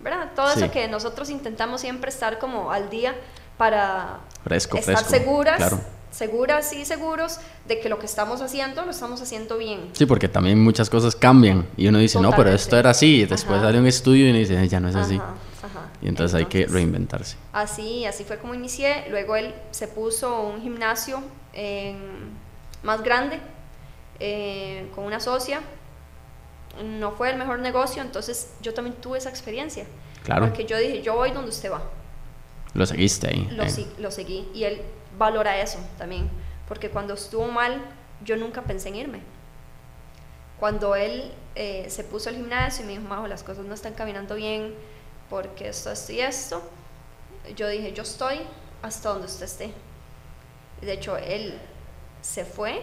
[0.00, 0.32] ¿verdad?
[0.34, 3.14] Todo eso que nosotros intentamos siempre estar como al día
[3.56, 5.76] para estar seguras.
[6.10, 9.90] Seguras y seguros de que lo que estamos haciendo lo estamos haciendo bien.
[9.92, 13.26] Sí, porque también muchas cosas cambian y uno dice, no, pero esto era así, y
[13.26, 15.20] después sale un estudio y uno dice, ya no es así.
[16.02, 17.36] Y entonces, hay que reinventarse.
[17.52, 19.04] Así, así fue como inicié.
[19.10, 21.22] Luego él se puso un gimnasio
[22.82, 23.38] más grande
[24.18, 25.60] eh, con una socia.
[26.82, 29.84] No fue el mejor negocio, entonces yo también tuve esa experiencia.
[30.24, 30.46] Claro.
[30.46, 31.82] Porque yo dije, yo voy donde usted va.
[32.72, 33.48] Lo seguiste ahí.
[33.50, 33.64] Lo,
[33.98, 34.48] lo seguí.
[34.54, 34.80] Y él
[35.20, 36.28] valora eso también.
[36.66, 37.80] Porque cuando estuvo mal,
[38.24, 39.20] yo nunca pensé en irme.
[40.58, 43.94] Cuando él eh, se puso al gimnasio y me dijo, Majo, las cosas no están
[43.94, 44.74] caminando bien,
[45.28, 46.62] porque esto, esto y esto.
[47.54, 48.40] Yo dije, yo estoy
[48.82, 49.72] hasta donde usted esté.
[50.80, 51.58] De hecho, él
[52.22, 52.82] se fue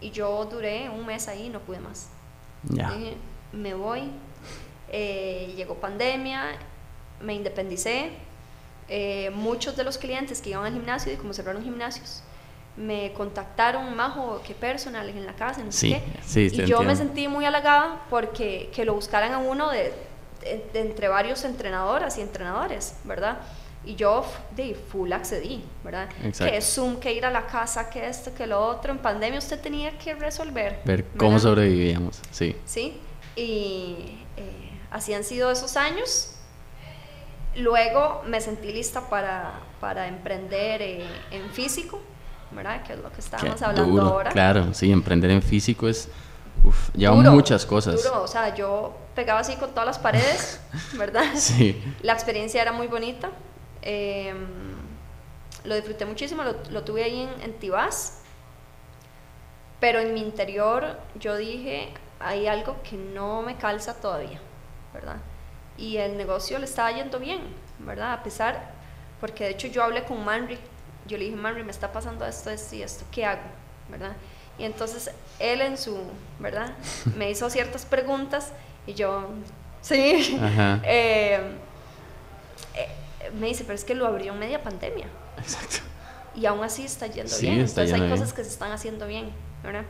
[0.00, 2.08] y yo duré un mes ahí y no pude más.
[2.62, 3.16] Dije,
[3.52, 4.10] me voy.
[4.90, 6.56] Eh, llegó pandemia,
[7.20, 8.10] me independicé.
[8.94, 12.22] Eh, muchos de los clientes que iban al gimnasio y como cerraron gimnasios,
[12.76, 16.02] me contactaron, Majo, qué personal en la casa, no sé
[16.34, 16.40] qué.
[16.42, 19.94] y yo me sentí muy halagada porque que lo buscaran a uno de
[20.74, 23.38] entre varios entrenadoras y entrenadores, ¿verdad?
[23.82, 26.10] Y yo de full accedí, ¿verdad?
[26.38, 28.92] Que Zoom, que ir a la casa, que esto, que lo otro.
[28.92, 30.80] En pandemia usted tenía que resolver.
[30.84, 32.56] Ver cómo sobrevivíamos, sí.
[32.66, 33.00] Sí,
[33.36, 36.31] y eh, así han sido esos años.
[37.56, 42.00] Luego me sentí lista para, para emprender eh, en físico,
[42.50, 42.82] ¿verdad?
[42.82, 44.30] Que es lo que estábamos hablando ahora.
[44.30, 46.08] Claro, sí, emprender en físico es
[46.64, 48.02] Uf, lleva muchas cosas.
[48.02, 50.60] Duro, o sea, yo pegaba así con todas las paredes,
[50.96, 51.24] ¿verdad?
[51.34, 51.82] sí.
[52.02, 53.30] La experiencia era muy bonita.
[53.82, 54.36] Em,
[55.64, 58.20] lo disfruté muchísimo, lo, tuve ahí en, en Tibás.
[59.80, 64.40] Pero en mi interior yo dije, hay algo que no me calza todavía,
[64.94, 65.16] ¿verdad?
[65.82, 67.40] Y el negocio le estaba yendo bien,
[67.80, 68.12] ¿verdad?
[68.12, 68.70] A pesar,
[69.20, 70.56] porque de hecho yo hablé con Manry,
[71.06, 73.42] yo le dije, Manry, me está pasando esto, esto y esto, ¿qué hago?
[73.88, 74.16] ¿verdad?
[74.58, 75.98] Y entonces él en su,
[76.38, 76.72] ¿verdad?
[77.16, 78.52] Me hizo ciertas preguntas
[78.86, 79.28] y yo,
[79.80, 80.38] sí.
[80.84, 81.40] Eh,
[82.74, 82.88] eh,
[83.38, 85.06] me dice, pero es que lo abrió en media pandemia.
[85.38, 85.78] Exacto.
[86.34, 87.60] Y aún así está yendo bien.
[87.60, 89.30] entonces hay cosas que se están haciendo bien,
[89.62, 89.84] ¿verdad?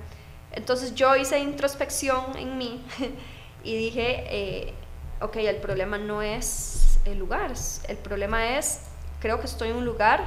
[0.53, 2.85] Entonces yo hice introspección en mí
[3.65, 4.75] y dije, eh,
[5.23, 7.53] ok, el problema no es el lugar,
[7.89, 8.81] el problema es,
[9.21, 10.25] creo que estoy en un lugar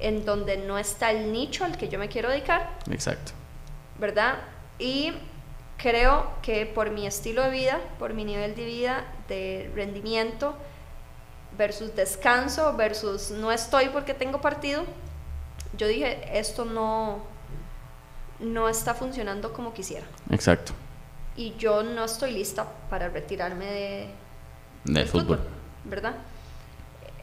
[0.00, 2.70] en donde no está el nicho al que yo me quiero dedicar.
[2.90, 3.32] Exacto.
[3.98, 4.36] ¿verdad?
[4.78, 5.12] Y
[5.76, 10.54] creo que por mi estilo de vida, por mi nivel de vida, de rendimiento,
[11.56, 14.84] versus descanso, versus no estoy porque tengo partido,
[15.76, 17.20] yo dije, esto no,
[18.38, 20.06] no está funcionando como quisiera.
[20.30, 20.72] Exacto.
[21.38, 24.10] Y yo no estoy lista para retirarme de,
[24.84, 25.38] del, fútbol.
[25.84, 26.16] ¿verdad?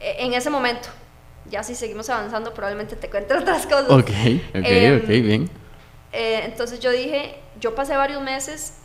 [0.00, 0.88] E, en ese momento,
[1.50, 3.90] ya si seguimos avanzando, probablemente te cuente otras cosas.
[3.90, 5.50] Ok, ok, em, ok, bien.
[6.12, 8.78] Eh, entonces yo dije, yo pasé varios meses,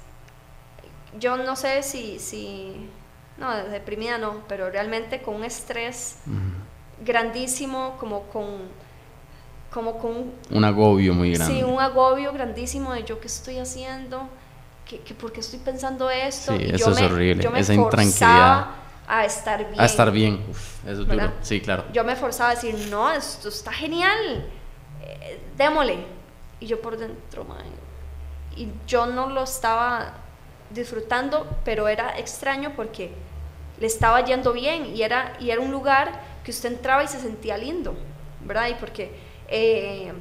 [1.18, 2.90] yo no sé si, si,
[3.38, 6.18] no, deprimida no, pero realmente con un estrés
[7.06, 8.70] grandísimo, como con
[9.72, 11.56] como con un agobio muy grande.
[11.56, 14.28] Sí, un agobio grandísimo de yo qué estoy haciendo,
[14.86, 16.56] que, que por qué estoy pensando esto.
[16.58, 18.68] Sí, eso es horrible, esa intranquilidad.
[19.08, 19.80] a estar bien.
[19.80, 21.32] A estar bien, Uf, eso es duro.
[21.42, 21.86] Sí, claro.
[21.94, 24.50] Yo me forzaba a decir, no, esto está genial,
[25.04, 26.06] eh, démosle.
[26.60, 27.64] Y yo por dentro, man,
[28.56, 30.14] y yo no lo estaba
[30.70, 33.12] disfrutando, pero era extraño porque
[33.80, 37.20] le estaba yendo bien y era, y era un lugar que usted entraba y se
[37.20, 37.96] sentía lindo,
[38.42, 38.70] ¿verdad?
[38.70, 39.12] Y porque
[39.48, 40.14] eh,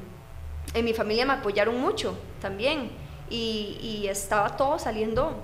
[0.75, 2.91] en mi familia me apoyaron mucho también
[3.31, 5.41] y, estaba todo saliendo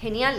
[0.00, 0.36] genial.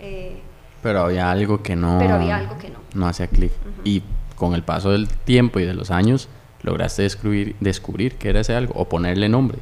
[0.00, 0.40] Eh,
[0.82, 1.98] pero había algo que no...
[1.98, 2.78] Pero había algo que no.
[2.94, 3.52] No hacía clic.
[3.84, 4.02] Y
[4.34, 6.28] con el paso del tiempo y de los años,
[6.62, 9.58] lograste descubrir, descubrir qué era ese algo o ponerle nombre.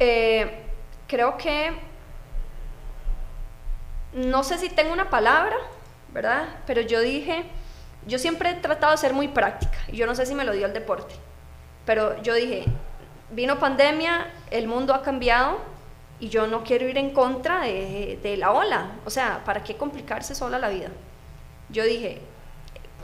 [0.00, 0.64] Eh,
[1.06, 1.72] creo que
[4.14, 5.56] no sé si tengo una palabra,
[6.12, 6.46] ¿verdad?
[6.66, 7.44] Pero yo dije,
[8.06, 10.52] yo siempre he tratado de ser muy práctica y yo no sé si me lo
[10.52, 11.14] dio el deporte,
[11.84, 12.64] pero yo dije,
[13.34, 15.58] vino pandemia, el mundo ha cambiado
[16.20, 20.34] y yo no quiero ir en contra de, la ola, o sea, ¿para qué complicarse
[20.34, 20.88] sola la vida?
[21.68, 22.20] Yo dije,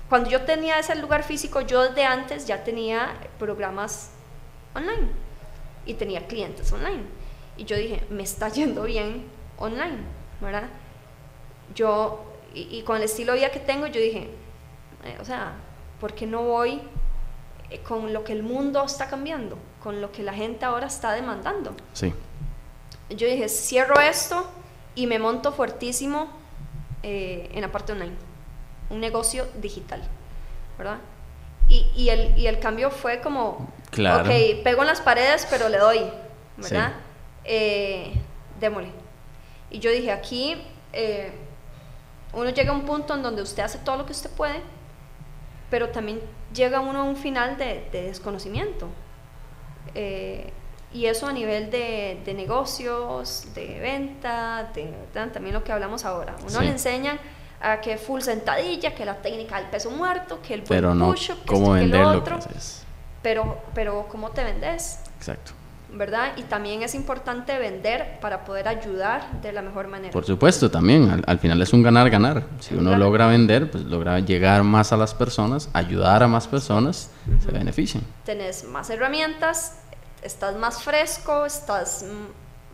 [0.09, 4.11] cuando yo tenía ese lugar físico, yo desde antes ya tenía programas
[4.75, 5.09] online
[5.87, 7.03] y tenía clientes online.
[7.57, 9.25] Y yo dije, me está yendo bien
[9.59, 9.99] online,
[10.41, 10.69] ¿verdad?
[11.75, 14.31] Yo, y, con el estilo de vida que tengo, yo dije,
[15.05, 15.55] eh, o sea,
[16.01, 16.81] ¿por qué no voy
[17.71, 21.13] eh, con lo que el mundo está cambiando, con lo que la gente ahora está
[21.13, 21.75] demandando?
[21.93, 22.13] Sí.
[23.11, 24.49] Yo dije, cierro esto
[24.95, 26.29] y me monto fuertísimo
[27.03, 28.15] eh, en la parte online,
[28.91, 30.03] un negocio digital,
[30.79, 30.99] ¿verdad?
[31.69, 34.29] Y, y, el, y el cambio fue como, claro.
[34.29, 36.01] ok, pego en las paredes, pero le doy,
[36.57, 36.93] ¿verdad?
[37.45, 38.13] Eh,
[38.59, 38.91] démosle.
[39.71, 40.63] Y yo dije, aquí
[42.33, 44.61] uno llega a un punto en donde usted hace todo lo que usted puede,
[45.71, 46.21] pero también
[46.53, 48.89] llega uno a un final de, desconocimiento.
[49.95, 50.53] Eh,
[50.93, 56.35] y eso a nivel de, negocios, de venta, de, también lo que hablamos ahora.
[56.47, 57.19] Uno le enseña
[57.61, 61.15] a que full sentadilla, que la técnica del peso muerto, que el pero no,
[61.47, 62.35] cómo vender lo que
[63.23, 65.01] Pero, pero cómo te vendes.
[65.19, 65.53] Exacto.
[65.93, 66.33] ¿Verdad?
[66.37, 70.13] Y también es importante vender para poder ayudar de la mejor manera.
[70.13, 72.45] Por supuesto, también, al, final es un ganar-ganar.
[72.61, 77.11] Si uno logra vender, pues logra llegar más a las personas, ayudar a más personas,
[77.45, 78.05] se benefician.
[78.25, 79.79] Tenés más herramientas,
[80.23, 82.05] estás más fresco, estás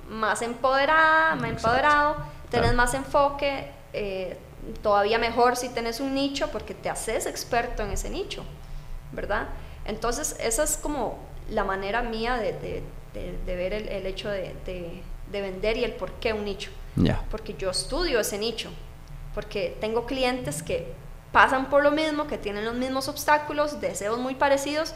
[0.09, 2.17] más empoderada, más empoderado,
[2.51, 4.39] tenés más enfoque, eh,
[4.83, 8.45] todavía mejor si tenés un nicho porque te haces experto en ese nicho,
[9.13, 9.49] ¿verdad?
[9.85, 12.83] Entonces, esa es como la manera mía de de,
[13.47, 14.53] ver el, hecho de,
[15.31, 16.71] vender y el por qué un nicho.
[17.31, 18.71] Porque yo estudio ese nicho,
[19.35, 20.95] porque tengo clientes que
[21.33, 24.95] pasan por lo mismo, que tienen los mismos obstáculos, deseos muy parecidos,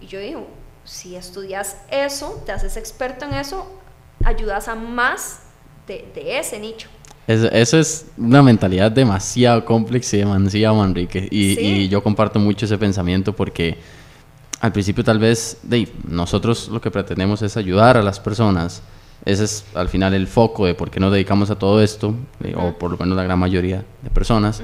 [0.00, 0.46] y yo digo,
[0.84, 3.66] si estudias eso, te haces experto en eso,
[4.24, 5.40] ayudas a más
[5.86, 6.04] de,
[6.38, 6.88] ese nicho.
[7.26, 11.28] Eso, es una mentalidad demasiado compleja y demasiado Manrique.
[11.30, 13.76] Y, y yo comparto mucho ese pensamiento porque
[14.60, 18.82] al principio tal vez de, nosotros lo que pretendemos es ayudar a las personas.
[19.24, 22.14] Ese es al final el foco de por qué nos dedicamos a todo esto,
[22.56, 24.62] o por lo menos la gran mayoría de personas.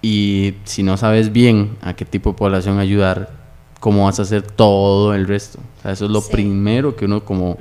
[0.00, 3.30] Y si no sabes bien a qué tipo de población ayudar,
[3.80, 5.58] ¿cómo vas a hacer todo el resto?
[5.84, 7.56] eso es lo primero que uno como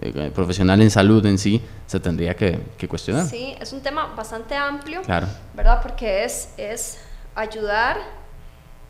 [0.00, 3.26] eh, profesional en salud en sí se tendría que, que, cuestionar.
[3.26, 5.26] Sí, es un tema bastante amplio, claro.
[5.54, 5.80] ¿verdad?
[5.82, 6.98] Porque es, es
[7.34, 7.98] ayudar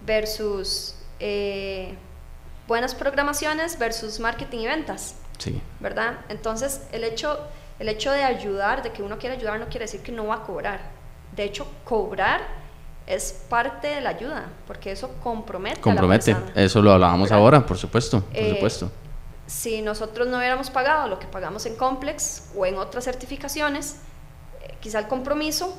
[0.04, 0.94] versus...
[1.18, 1.94] Eh,
[2.66, 5.16] buenas programaciones versus marketing y ventas.
[5.38, 5.60] Sí.
[5.80, 6.18] ¿Verdad?
[6.28, 7.38] Entonces, el hecho,
[7.78, 10.36] el hecho de ayudar, de que uno quiere ayudar, no quiere decir que no va
[10.36, 10.80] a cobrar.
[11.34, 12.42] De hecho, cobrar
[13.06, 15.80] es parte de la ayuda, porque eso compromete.
[15.80, 18.90] Compromete, a la eso lo hablábamos ahora, por supuesto, por eh, supuesto.
[19.46, 23.96] Si nosotros no hubiéramos pagado lo que pagamos en Complex o en otras certificaciones,
[24.62, 25.76] eh, quizá el compromiso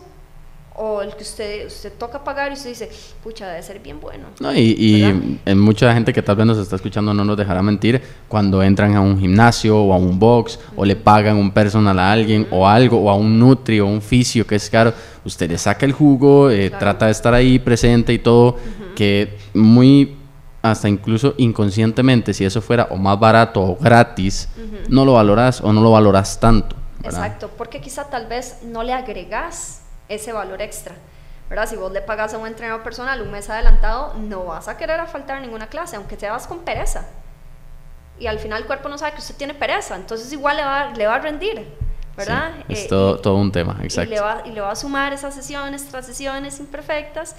[0.78, 2.90] o el que usted, usted toca pagar y usted dice,
[3.24, 4.26] pucha, debe ser bien bueno.
[4.40, 8.02] No, y, y mucha gente que tal vez nos está escuchando no nos dejará mentir
[8.28, 12.12] cuando entran a un gimnasio o a un box o le pagan un personal a
[12.12, 15.58] alguien o algo o a un nutri o un fisio que es caro, usted le
[15.58, 18.58] saca el jugo, eh, trata de estar ahí presente y todo,
[18.96, 20.18] que muy
[20.62, 24.50] hasta incluso inconscientemente, si eso fuera o más barato o gratis,
[24.90, 26.76] no lo valoras o no lo valoras tanto.
[27.04, 30.96] Exacto, porque quizá tal vez no le agregas ese valor extra.
[31.50, 31.70] ¿verdad?
[31.70, 35.00] Si vos le pagas a un entrenador personal un mes adelantado, no vas a querer
[35.00, 37.06] a faltar ninguna clase, aunque te vas con pereza.
[38.20, 40.92] Y al final el cuerpo no sabe que usted tiene pereza, entonces igual le va,
[40.96, 41.68] le va a rendir,
[42.16, 42.54] ¿verdad?
[42.70, 44.12] es eh, todo, todo, un tema, exacto.
[44.12, 47.36] Y le, va, y le va a sumar esas sesiones tras sesiones imperfectas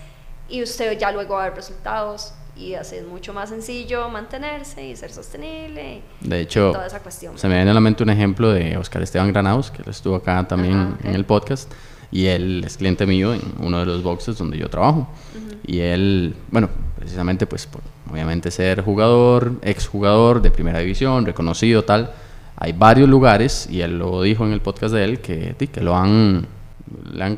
[0.48, 4.84] y usted ya luego va a ver resultados y así es mucho más sencillo mantenerse
[4.84, 6.02] y ser sostenible.
[6.20, 6.74] De hecho,
[7.36, 10.14] se me viene a la mente un ejemplo de Oscar Esteban Granados, que él estuvo
[10.14, 11.72] acá también en el podcast
[12.10, 15.08] y él es cliente mío en uno de los boxes donde yo trabajo.
[15.66, 22.12] Y él, bueno, precisamente pues por, obviamente ser jugador, exjugador de primera división, reconocido tal,
[22.56, 25.94] hay varios lugares, y él lo dijo en el podcast de él, que, que lo
[25.94, 26.46] han,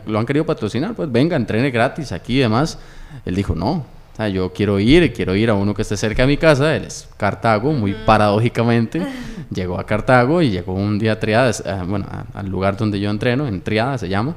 [0.07, 2.78] lo han querido patrocinar, pues venga, entrene gratis aquí y demás.
[3.24, 3.85] Él dijo, no,
[4.26, 7.09] yo quiero ir, quiero ir a uno que esté cerca de mi casa, él es
[7.16, 9.00] Cartago, muy paradójicamente,
[9.50, 13.11] llegó a Cartago y llegó un día a Triada, eh, bueno, al lugar donde yo
[13.11, 14.35] entreno, en Triada se llama,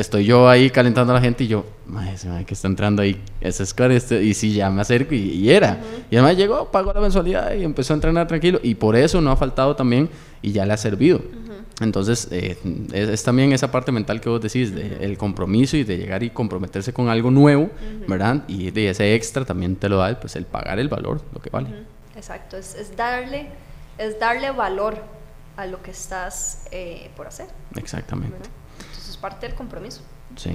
[0.00, 1.64] estoy yo ahí calentando a la gente y yo,
[2.12, 5.50] ese que está entrando ahí, ese es claro, este", y sí, ya me acerco y,
[5.50, 5.80] era.
[6.10, 8.60] Y además llegó, pagó la mensualidad y empezó a entrenar tranquilo.
[8.62, 10.08] Y por eso no ha faltado también
[10.42, 11.20] y ya le ha servido.
[11.80, 12.58] Entonces, eh,
[12.92, 16.30] es, también esa parte mental que vos decís, de el compromiso y de llegar y
[16.30, 17.70] comprometerse con algo nuevo,
[18.06, 18.44] ¿verdad?
[18.48, 21.50] Y de ese extra también te lo da pues, el pagar el valor, lo que
[21.50, 21.68] vale.
[22.16, 23.46] Exacto, es, es, darle,
[23.96, 24.96] es darle valor
[25.56, 27.46] a lo que estás eh, por hacer.
[27.76, 28.48] Exactamente
[29.18, 30.00] parte del compromiso.
[30.36, 30.50] Sí.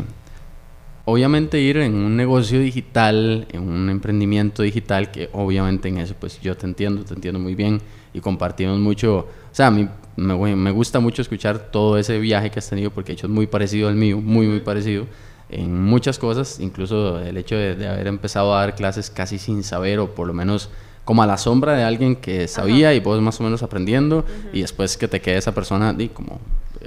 [1.06, 6.39] Obviamente ir en un negocio digital, en un emprendimiento digital, que obviamente en eso pues
[6.39, 7.82] yo te entiendo, te entiendo muy bien
[8.13, 12.49] y compartimos mucho, o sea, a mí me, me gusta mucho escuchar todo ese viaje
[12.52, 15.06] que has tenido porque de hecho es muy parecido al mío, muy, muy parecido
[15.49, 19.99] en muchas cosas, incluso el hecho de, haber empezado a dar clases casi sin saber
[19.99, 20.69] o por lo menos
[21.06, 24.62] como a la sombra de alguien que sabía y vos más o menos aprendiendo y
[24.62, 26.39] después que te quede esa persona y como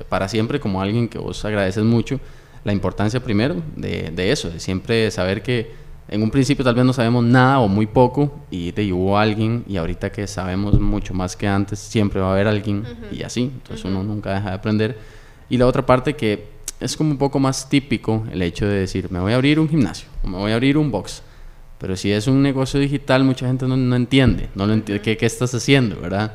[0.09, 2.21] para siempre como alguien que vos agradeces mucho
[2.65, 5.71] la importancia primero de, de, eso, de siempre saber que
[6.09, 9.65] en un principio tal vez no sabemos nada o muy poco y te hubo alguien
[9.69, 13.51] y ahorita que sabemos mucho más que antes siempre va a haber alguien y así,
[13.55, 14.99] entonces uno nunca deja de aprender.
[15.49, 19.11] Y la otra parte que es como un poco más típico el hecho de decir
[19.11, 21.23] me voy a abrir un gimnasio o me voy a abrir un box.
[21.79, 25.17] Pero si es un negocio digital, mucha gente no, no entiende, no lo entiende, ¿qué,
[25.17, 26.33] ¿qué, estás haciendo, verdad?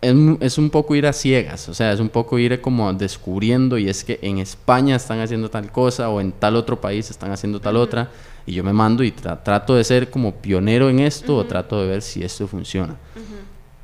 [0.00, 3.88] Es, un poco ir a ciegas, o sea, es un poco ir como descubriendo y
[3.88, 7.60] es que en España están haciendo tal cosa o en tal otro país están haciendo
[7.60, 8.10] tal otra
[8.44, 11.88] y yo me mando y trato de ser como pionero en esto o trato de
[11.88, 12.96] ver si esto funciona.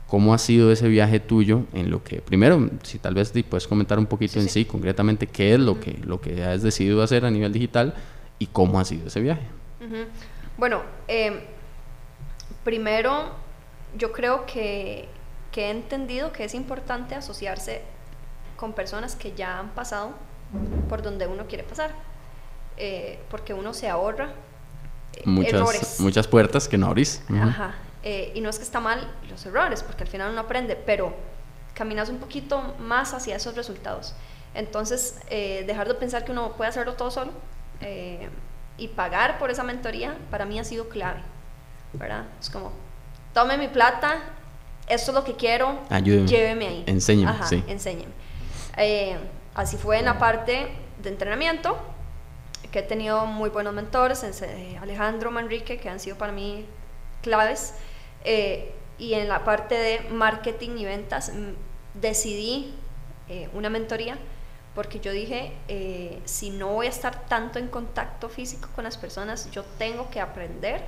[0.07, 3.99] ¿Cómo ha sido ese viaje tuyo en lo que, primero, si tal vez puedes comentar
[3.99, 7.31] un poquito en sí, concretamente, qué es lo, que, lo que has decidido hacer a
[7.31, 7.95] nivel digital
[8.39, 9.41] y cómo ha sido ese viaje?
[10.59, 11.37] Bueno, em,
[12.63, 13.31] primero,
[13.97, 15.09] yo creo que
[15.53, 17.83] que he entendido que es importante asociarse
[18.57, 20.13] con personas que ya han pasado
[20.89, 21.91] por donde uno quiere pasar,
[22.77, 24.31] eh, porque uno se ahorra
[25.15, 26.01] eh, muchas, errores.
[26.01, 27.23] Muchas puertas que no abrís.
[27.31, 27.75] Ajá.
[28.03, 31.15] Eh, y no es que está mal los errores, porque al final uno aprende, pero
[31.75, 34.15] caminas un poquito más hacia esos resultados.
[34.55, 37.33] Entonces, dejar de pensar que uno puede hacerlo todo solo
[38.77, 41.21] y pagar por esa mentoría, para mí ha sido clave,
[41.95, 42.27] ¿verdad?
[42.39, 42.73] Es como,
[43.33, 44.19] tome mi plata
[44.89, 46.85] esto es lo que quiero, lléveme ahí.
[46.87, 47.63] Enséñeme, sí.
[47.67, 48.13] enséñeme.
[48.77, 49.17] Eh,
[49.55, 50.69] así fue en la parte
[51.03, 51.77] de entrenamiento,
[52.71, 56.67] que he tenido muy buenos mentores, eh, Alejandro Manrique, que han sido para mí
[57.21, 57.75] claves,
[58.25, 61.33] eh, y en la parte de marketing y ventas
[61.95, 62.75] decidí
[63.55, 64.19] una mentoría
[64.75, 65.53] porque yo dije,
[66.27, 70.21] si no voy a estar tanto en contacto físico con las personas, yo tengo que
[70.21, 70.83] aprender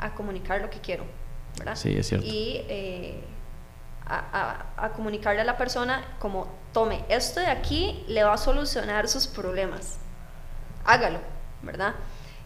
[0.00, 1.04] a comunicar lo que quiero.
[1.74, 2.26] Sí, es cierto.
[2.26, 3.20] Y eh,
[4.06, 9.26] a, comunicarle a la persona como, tome, esto de aquí le va a solucionar sus
[9.26, 9.98] problemas.
[10.84, 11.18] Hágalo,
[11.62, 11.94] ¿verdad?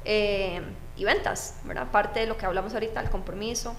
[0.05, 0.61] Eh,
[0.97, 1.91] y ventas, ¿verdad?
[1.91, 3.75] Parte de lo que hablamos ahorita, el compromiso,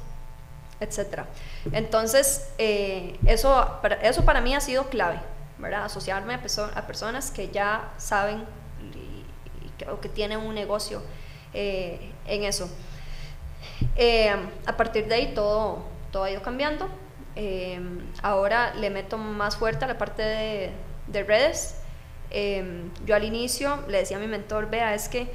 [0.79, 1.27] etcétera.
[1.71, 5.19] Entonces, eh, eso, eso para mí ha sido clave,
[5.57, 5.85] ¿verdad?
[5.85, 6.41] Asociarme a,
[6.75, 8.45] a personas que ya saben
[8.93, 11.01] y, o que tienen un negocio
[11.53, 12.69] en eso.
[13.95, 14.33] Eh,
[14.65, 16.87] a partir de ahí todo, todo ha ido cambiando.
[17.35, 17.79] Eh,
[18.23, 20.71] ahora le meto más fuerte a la parte de,
[21.07, 21.75] de redes.
[22.29, 25.27] Eh, yo al inicio le decía a mi mentor, vea, es que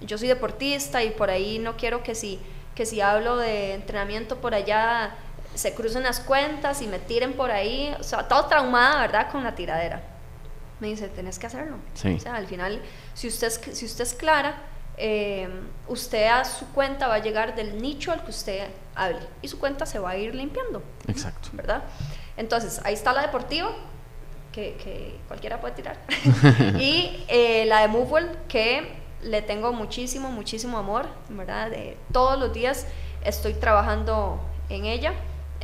[0.00, 2.40] yo soy deportista y por ahí no quiero que si,
[2.74, 5.14] que si hablo de entrenamiento por allá
[5.54, 7.94] se crucen las cuentas y me tiren por ahí.
[7.98, 9.30] O sea, todo traumada, ¿verdad?
[9.30, 10.02] Con la tiradera.
[10.80, 11.76] Me dice, tenés que hacerlo.
[11.76, 12.82] O sea, al final,
[13.14, 14.56] si usted si usted es clara,
[14.96, 15.48] eh,
[15.88, 19.58] usted a su cuenta va a llegar del nicho al que usted hable y su
[19.58, 20.82] cuenta se va a ir limpiando.
[21.08, 21.50] Exacto.
[21.52, 21.82] ¿Verdad?
[22.36, 23.70] Entonces, ahí está la deportiva,
[24.52, 25.96] que, cualquiera puede tirar,
[26.78, 31.70] y eh, la de Movewell, que le tengo muchísimo, muchísimo amor, ¿verdad?
[31.70, 32.86] De, todos los días
[33.24, 35.14] estoy trabajando en ella.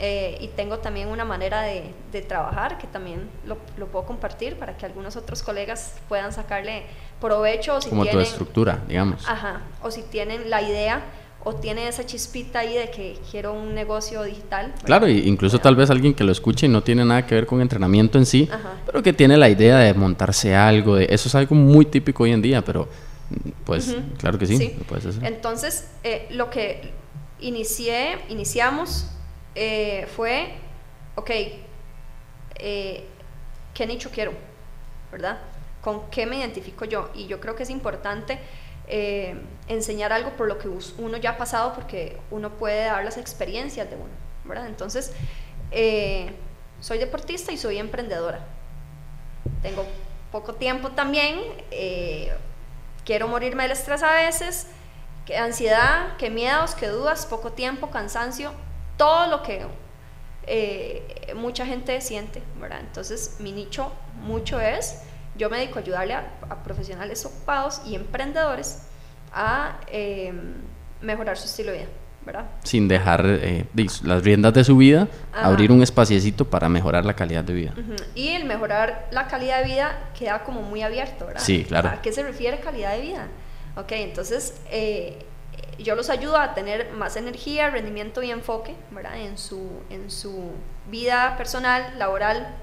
[0.02, 1.92] Eh, y tengo también una manera de,
[2.26, 6.84] trabajar que también lo, lo, puedo compartir para que algunos otros colegas puedan sacarle
[7.20, 7.80] provecho.
[7.82, 9.28] si Como tu estructura, digamos.
[9.28, 11.02] Ajá, o si tienen la idea
[11.44, 14.74] o tiene esa chispita ahí de que quiero un negocio digital.
[14.84, 17.60] Claro, incluso tal vez alguien que lo escuche y no tiene nada que ver con
[17.60, 18.48] entrenamiento en sí,
[18.86, 22.32] pero que tiene la idea de montarse algo, de, eso es algo muy típico hoy
[22.32, 22.88] en día, pero
[23.64, 24.76] pues claro que sí,
[25.22, 26.92] Entonces, eh, lo que
[27.40, 29.06] inicié, iniciamos
[29.54, 30.54] eh, fue,
[31.16, 31.30] ok,
[32.56, 33.06] eh,
[33.74, 34.32] ¿qué nicho quiero?
[35.10, 35.38] ¿Verdad?
[35.80, 37.10] ¿Con qué me identifico yo?
[37.14, 38.38] Y yo creo que es importante
[38.86, 43.16] eh, enseñar algo por lo que uno ya ha pasado porque uno puede dar las
[43.16, 44.10] experiencias de uno,
[44.44, 44.66] ¿verdad?
[44.66, 45.12] Entonces,
[45.70, 46.30] eh,
[46.80, 48.40] soy deportista y soy emprendedora.
[49.62, 49.84] Tengo
[50.30, 51.40] poco tiempo también,
[53.04, 54.68] quiero morirme del estrés a veces,
[55.26, 58.52] que ansiedad, que miedos, que dudas, poco tiempo, cansancio,
[59.00, 59.64] todo lo que
[61.34, 62.80] mucha gente siente, ¿verdad?
[62.80, 63.92] Entonces, mi nicho
[64.22, 65.04] mucho es
[65.36, 68.82] yo me dedico a ayudarle a, profesionales ocupados y emprendedores
[69.32, 70.54] a em,
[71.00, 71.88] mejorar su estilo de vida.
[72.26, 72.44] ¿verdad?
[72.64, 73.64] Sin dejar eh,
[74.02, 77.74] las riendas de su vida, abrir un espaciecito para mejorar la calidad de vida.
[78.14, 81.40] Y el mejorar la calidad de vida queda como muy abierto, ¿verdad?
[81.40, 81.88] Sí, claro.
[81.88, 83.28] ¿A qué se refiere calidad de vida?
[83.74, 85.24] Ok, entonces eh,
[85.82, 89.16] yo los ayudo a tener más energía, rendimiento y enfoque, ¿verdad?
[89.16, 90.52] En su, en su
[90.88, 92.54] vida personal, laboral,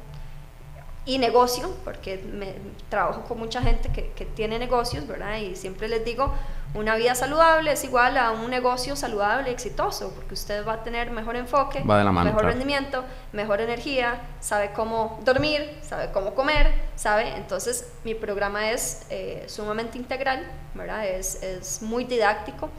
[1.07, 2.53] y negocio, porque me,
[2.89, 5.37] trabajo con mucha gente que, que, tiene negocios, ¿verdad?
[5.37, 6.33] Y siempre les digo,
[6.73, 10.83] una vida saludable es igual a un negocio saludable y exitoso, porque usted va a
[10.83, 17.29] tener mejor enfoque, mejor rendimiento, mejor energía, sabe cómo dormir, sabe cómo comer, sabe.
[17.37, 21.07] Entonces, mi programa es eh, sumamente integral, ¿verdad?
[21.07, 22.69] Es, es muy didáctico.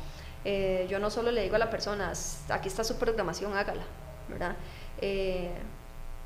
[0.45, 2.12] Eh, yo no solo le digo a la persona,
[2.49, 3.82] aquí está su programación, hágala,
[4.28, 4.57] ¿verdad?
[5.01, 5.51] Eh,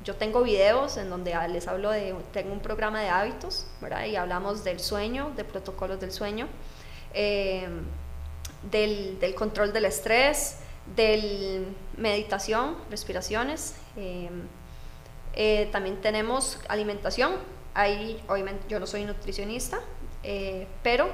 [0.03, 4.05] yo tengo videos en donde les hablo de, tengo un programa de hábitos, ¿verdad?
[4.05, 6.47] Y hablamos del sueño, de protocolos del sueño,
[7.13, 7.67] eh,
[8.69, 10.59] del, del, control del estrés,
[10.95, 13.75] del meditación, respiraciones.
[15.71, 17.33] También tenemos alimentación.
[17.73, 19.79] Ahí, obviamente, yo no soy nutricionista,
[20.83, 21.09] pero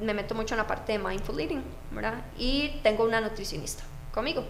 [0.00, 2.24] me meto mucho en la parte de mindful eating, ¿verdad?
[2.38, 4.44] Y tengo una nutricionista conmigo.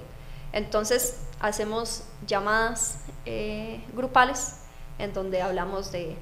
[0.53, 4.57] Entonces hacemos llamadas eh, grupales
[4.99, 6.17] en donde hablamos de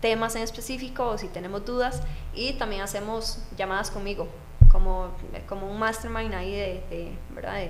[0.00, 2.02] temas en específico o si tenemos dudas
[2.34, 4.28] y también hacemos llamadas conmigo
[4.70, 5.10] como,
[5.48, 7.68] como un mastermind ahí de, ¿verdad?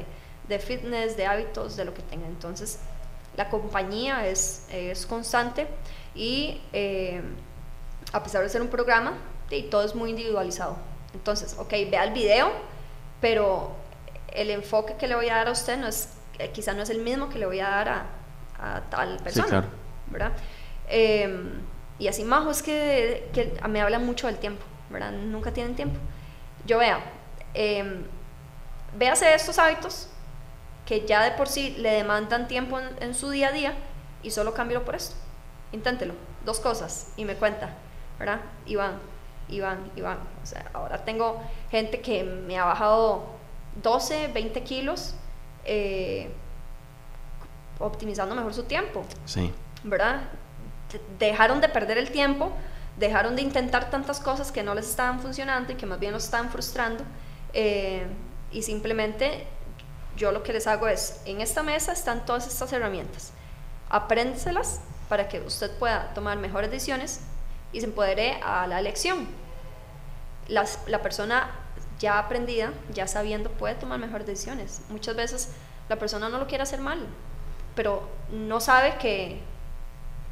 [0.49, 2.27] de, fitness, de hábitos, de lo que tenga.
[2.27, 2.79] Entonces
[3.37, 5.67] la compañía es, es constante
[6.15, 7.23] y eh,
[8.13, 9.15] a pesar de ser un programa,
[9.51, 10.77] y todo es muy individualizado.
[11.15, 12.53] Entonces, ok, vea el video,
[13.21, 13.73] pero
[14.29, 16.09] el enfoque que le voy a dar a usted no es,
[16.39, 19.69] eh, quizá no es el mismo que le voy a dar a, tal persona,
[20.07, 20.33] ¿verdad?
[20.89, 21.61] Em,
[21.99, 25.11] y así Majo es que, que, me habla mucho del tiempo, ¿verdad?
[25.11, 25.99] Nunca tienen tiempo.
[26.65, 27.01] Yo vea,
[27.55, 28.05] eh,
[28.97, 30.09] véase estos hábitos
[30.87, 33.75] que ya de por sí le demandan tiempo en, su día a día
[34.23, 35.15] y solo cámbialo por esto.
[35.73, 37.71] Inténtelo, dos cosas y me cuenta,
[38.19, 38.41] ¿verdad?
[38.67, 38.99] Iván,
[39.53, 40.18] Iván, Iván.
[40.42, 41.40] O sea, ahora tengo
[41.70, 43.24] gente que me ha bajado
[43.82, 45.14] 12, 20 kilos.
[45.64, 46.30] Eh,
[47.82, 49.05] optimizando mejor su tiempo.
[49.26, 49.53] Sí.
[49.84, 50.22] ¿Verdad?
[51.18, 52.53] Dejaron de perder el tiempo,
[52.96, 56.24] dejaron de intentar tantas cosas que no les estaban funcionando y que más bien los
[56.24, 57.05] estaban frustrando.
[57.53, 58.07] Eh,
[58.50, 59.46] y simplemente
[60.16, 63.32] yo lo que les hago es, en esta mesa están todas estas herramientas.
[63.88, 67.20] Apréndeselas para que usted pueda tomar mejores decisiones
[67.72, 69.26] y se empodere a la elección.
[70.49, 71.51] La persona
[72.03, 74.82] ya aprendida, ya sabiendo, puede tomar mejores decisiones.
[74.90, 75.49] Muchas veces
[75.88, 76.99] la persona no lo quiere hacer mal,
[77.74, 79.40] pero no sabe que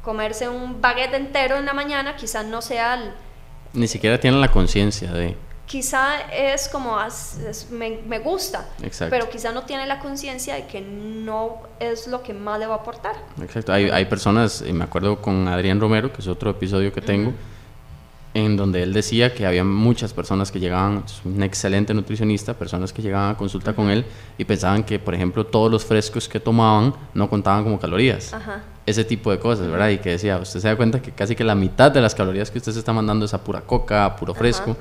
[0.03, 3.15] comerse un baguette entero en la mañana quizás no sea...
[3.73, 5.37] Ni siquiera tiene la conciencia de...
[5.65, 6.97] Quizá es como,
[7.71, 8.67] me, gusta,
[9.09, 12.73] pero quizá no tiene la conciencia de que no es lo que más le va
[12.73, 13.15] a aportar.
[13.41, 16.99] Exacto, hay, hay personas, y me acuerdo con Adrián Romero, que es otro episodio que
[16.99, 17.31] tengo,
[18.33, 23.01] en donde él decía que había muchas personas que llegaban, un excelente nutricionista, personas que
[23.01, 24.05] llegaban a consulta con él
[24.37, 28.33] y pensaban que, por ejemplo, todos los frescos que tomaban no contaban como calorías.
[28.85, 29.89] Ese tipo de cosas, ¿verdad?
[29.89, 32.49] Y que decía, usted se da cuenta que casi que la mitad de las calorías
[32.49, 34.77] que usted se está mandando es a pura coca, a puro fresco.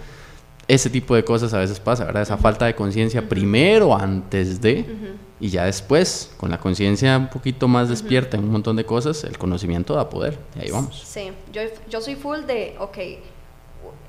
[0.69, 2.23] Ese tipo de cosas a veces pasa, ¿verdad?
[2.23, 7.67] Esa falta de conciencia primero antes de y ya después, con la conciencia un poquito
[7.67, 10.39] más despierta en un montón de cosas, el conocimiento da poder.
[10.55, 11.03] Y ahí vamos.
[11.03, 12.99] Sí, yo, yo soy full de, ok,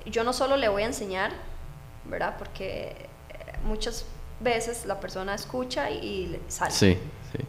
[0.06, 1.32] yo no solo le voy a enseñar,
[2.06, 2.36] ¿verdad?
[2.38, 2.96] Porque
[3.30, 4.06] eh, muchas
[4.40, 6.72] veces la persona escucha y, sale.
[6.72, 6.98] Sí,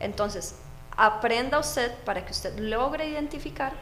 [0.00, 0.56] Entonces,
[0.96, 3.72] aprenda usted para que usted logre identificar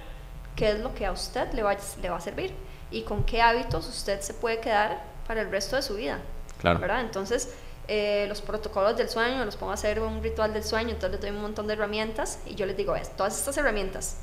[0.54, 2.54] qué es lo que a usted le va, le va a servir
[2.90, 6.20] y con qué hábitos usted se puede quedar para el resto de su vida.
[6.58, 6.78] Claro.
[6.78, 7.00] ¿verdad?
[7.00, 7.54] Entonces,
[7.88, 11.20] eh, los protocolos del sueño, los pongo a hacer un ritual del sueño, entonces les
[11.20, 14.18] doy un montón de herramientas y yo les digo, es, todas estas herramientas,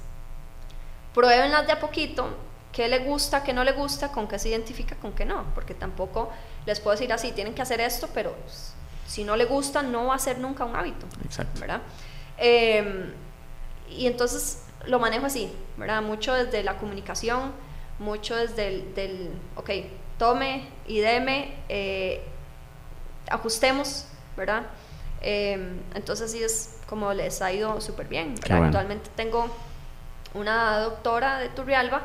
[1.13, 2.29] pruébenlas de a poquito,
[2.77, 5.73] qué le gusta, qué no le gusta, con qué se identifica, con qué no, porque
[5.73, 6.29] tampoco
[6.67, 8.35] les puedo decir así, tienen que hacer esto, pero
[9.07, 11.07] si no le gusta, no va a ser nunca un hábito.
[11.25, 11.59] Exacto.
[11.59, 11.81] ¿verdad?
[12.37, 13.13] Em,
[13.89, 16.03] y entonces lo manejo así, ¿verdad?
[16.03, 17.51] Mucho desde la comunicación,
[17.97, 19.71] mucho desde el, del, ok,
[20.19, 22.23] tome y deme, eh,
[23.27, 24.05] ajustemos,
[24.35, 24.67] ¿verdad?
[25.21, 28.35] Em, entonces así es como les ha ido súper bien.
[28.47, 29.49] Actualmente tengo
[30.35, 32.03] una doctora de Turrialba,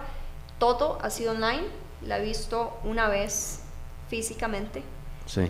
[0.62, 1.64] todo ha sido online,
[2.02, 3.64] la he visto una vez
[4.06, 4.84] físicamente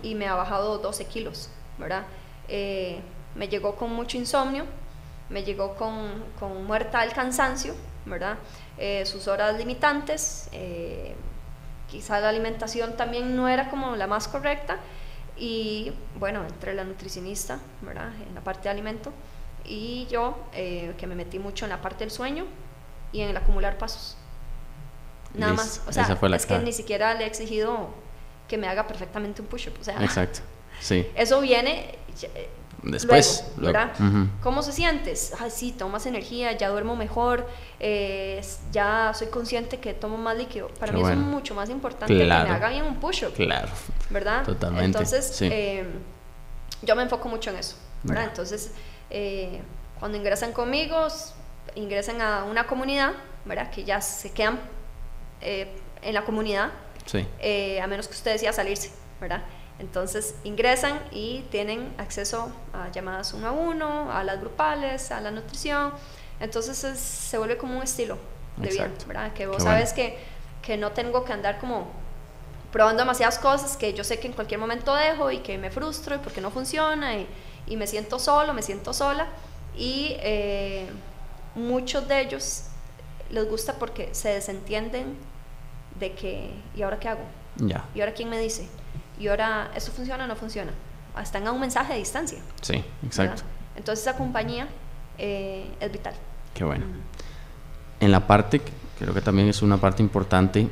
[0.03, 2.05] y me ha bajado 12 kilos, ¿verdad?
[2.49, 2.99] Eh,
[3.35, 4.65] me llegó con mucho insomnio,
[5.29, 7.75] me llegó con, con muerta del cansancio,
[8.07, 8.39] ¿verdad?
[8.79, 11.15] Eh, sus horas limitantes, eh,
[11.91, 14.79] quizá la alimentación también no era como la más correcta
[15.37, 18.15] y bueno, entre la nutricionista, ¿verdad?
[18.27, 19.13] En la parte de alimento
[19.67, 22.47] y yo eh, que me metí mucho en la parte del sueño
[23.13, 24.17] y en el acumular pasos.
[25.35, 27.89] Nada más, o sea, es que ni siquiera le he exigido
[28.49, 30.41] que me haga perfectamente un push-up, o sea, Exacto.
[30.81, 31.07] Sí.
[31.15, 31.99] Eso viene
[32.83, 33.93] Después, ¿verdad?
[34.43, 35.33] ¿Cómo se sientes?
[35.39, 40.37] Ay, sí, tomo más energía, ya duermo mejor, eh, ya soy consciente que tomo más
[40.37, 40.69] líquido.
[40.81, 43.35] Para mí eso es mucho más importante que me haga bien un push-up.
[43.35, 43.69] Claro.
[44.11, 44.45] ¿Verdad?
[44.45, 44.87] Totalmente.
[44.87, 45.85] Entonces, eh,
[46.83, 47.77] yo me enfoco mucho en eso.
[48.03, 48.25] ¿verdad?
[48.25, 48.73] Entonces,
[49.11, 49.61] eh,
[49.99, 51.07] cuando ingresan conmigo,
[51.77, 53.13] ingresan a una comunidad,
[53.45, 53.71] ¿verdad?
[53.71, 54.59] Que ya se quedan
[55.43, 56.71] en la comunidad.
[57.05, 57.27] Sí.
[57.83, 59.43] a menos que usted decida salirse, ¿verdad?
[59.79, 65.31] Entonces ingresan y tienen acceso a llamadas uno a uno, a las grupales, a la
[65.33, 65.93] nutrición.
[66.39, 68.19] Entonces se vuelve como un estilo
[68.57, 69.33] de vida, ¿verdad?
[69.33, 70.19] Que vos sabes que,
[70.63, 71.91] que no tengo que andar como
[72.71, 76.15] probando demasiadas cosas que yo sé que en cualquier momento dejo y que me frustro
[76.15, 77.27] y porque no funciona y,
[77.67, 79.27] y me siento solo, me siento sola.
[79.77, 80.87] Y eh,
[81.55, 82.65] muchos de ellos
[83.31, 85.17] les gusta porque se desentienden
[86.03, 87.23] de que, ¿y ahora qué hago?
[87.57, 87.85] Ya.
[87.95, 88.69] ¿Y ahora quién me dice?
[89.23, 90.73] y ahora, ¿eso funciona o no funciona?
[91.23, 92.39] Están a un mensaje de distancia.
[92.61, 93.43] Sí, exacto.
[93.77, 94.67] Entonces esa compañía
[95.17, 96.15] eh, es vital.
[96.55, 96.85] Qué bueno.
[98.01, 98.61] En la parte,
[98.99, 100.69] creo que también es una parte importante,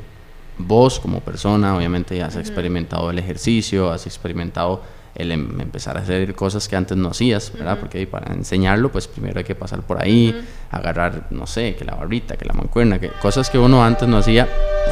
[0.58, 4.82] vos como persona, obviamente ya has experimentado el ejercicio, has experimentado
[5.14, 7.78] el em, empezar a hacer cosas que antes no hacías, ¿verdad?
[7.78, 10.34] Porque para enseñarlo, pues primero hay que pasar por ahí,
[10.70, 14.18] agarrar, no sé, que la barrita, que la mancuerna, que cosas que uno antes no
[14.18, 14.48] hacía.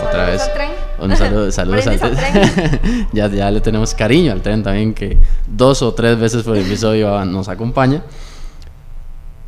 [0.06, 0.42] Otra vez.
[0.42, 0.70] Al tren.
[1.00, 3.08] Un saludo, saludos al tren.
[3.12, 7.24] ya, ya le tenemos cariño al tren también, que dos o tres veces por episodio
[7.24, 8.02] nos acompaña.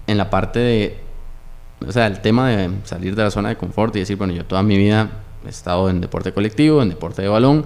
[0.07, 0.99] En la parte de,
[1.87, 4.45] o sea, el tema de salir de la zona de confort y decir, bueno, yo
[4.45, 5.09] toda mi vida
[5.45, 7.64] he estado en deporte colectivo, en deporte de balón,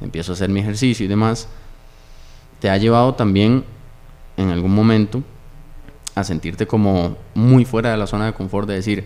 [0.00, 1.48] empiezo a hacer mi ejercicio y demás
[2.66, 3.62] te ha llevado también
[4.36, 5.22] en algún momento
[6.16, 9.04] a sentirte como muy fuera de la zona de confort, de decir,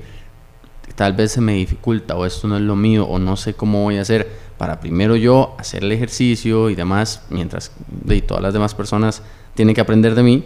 [0.94, 3.82] tal vez se me dificulta o esto no es lo mío o no sé cómo
[3.82, 8.54] voy a hacer para primero yo hacer el ejercicio y demás, mientras de, todas las
[8.54, 9.22] demás personas
[9.54, 10.42] tienen que aprender de mí,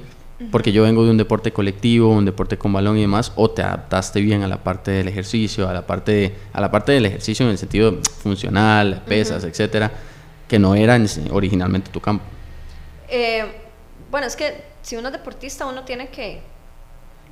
[0.51, 3.62] porque yo vengo de un deporte colectivo, un deporte con balón y demás, o te
[3.62, 7.47] adaptaste bien a la parte del ejercicio, a la parte, a la parte del ejercicio
[7.47, 9.93] en el sentido funcional, pesas, etcétera,
[10.49, 10.99] que no era
[11.31, 12.34] originalmente tu campo.
[13.09, 13.45] Eh,
[14.11, 16.43] bueno, es que si uno es deportista, uno tiene que...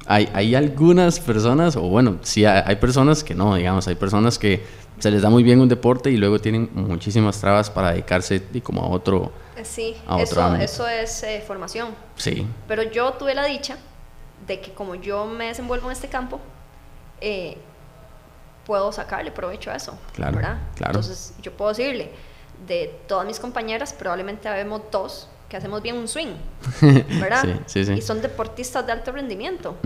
[0.07, 4.65] Hay, hay algunas personas, o bueno, sí hay, personas que no, digamos, hay personas que
[4.99, 8.61] se les da muy bien un deporte y luego tienen muchísimas trabas para dedicarse y
[8.61, 9.33] como a otro...
[9.57, 11.91] Eh, sí, eso, eso es eh, formación.
[12.17, 12.45] Sí.
[12.67, 13.77] Pero yo tuve la dicha
[14.47, 16.41] de que como yo me desenvuelvo en este campo,
[18.65, 19.97] puedo sacarle provecho a eso.
[20.15, 20.59] Claro, ¿verdad?
[20.75, 20.99] claro.
[20.99, 22.11] Entonces yo puedo decirle,
[22.67, 26.33] de todas mis compañeras, probablemente habemos dos que hacemos bien un swing,
[27.21, 27.61] ¿verdad?
[27.67, 29.77] sí, sí, Y son deportistas de alto rendimiento.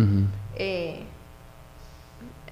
[0.55, 1.03] Eh,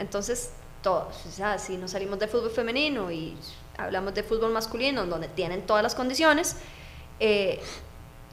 [0.01, 0.51] entonces,
[0.83, 3.37] todos, o sea, si nos salimos de fútbol femenino y
[3.79, 6.57] hablamos de fútbol masculino, donde tienen todas las condiciones,
[7.21, 7.61] eh,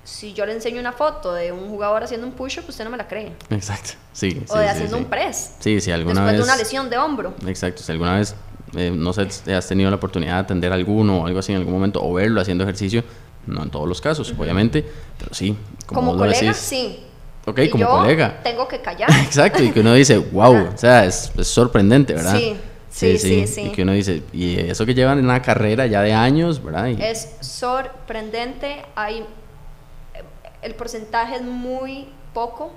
[0.03, 2.97] si yo le enseño una foto de un jugador haciendo un push-up, usted no me
[2.97, 3.33] la cree.
[3.51, 4.43] Exacto, sí.
[4.49, 5.57] O de haciendo un press.
[5.59, 6.37] Sí, si alguna después vez...
[6.39, 7.35] de una lesión de hombro.
[7.45, 8.33] Exacto, si alguna vez,
[8.75, 11.59] eh, no sé, has tenido la oportunidad de atender a alguno o algo así en
[11.59, 13.03] algún momento, o verlo haciendo ejercicio,
[13.47, 14.85] no en todos los casos, obviamente,
[15.17, 15.55] pero sí.
[15.85, 17.03] Como, colega, sí.
[17.45, 18.41] Ok, como colega.
[18.43, 19.09] Tengo que callar.
[19.25, 22.37] Exacto, y que uno dice, wow, o sea, es, sorprendente, ¿verdad?
[22.37, 22.57] Sí.
[22.89, 26.01] Sí sí, sí, Y que uno dice, y eso que llevan en una carrera ya
[26.01, 26.89] de años, ¿verdad?
[26.89, 28.83] Es sorprendente.
[28.95, 29.25] Hay.
[30.61, 32.73] El porcentaje es muy poco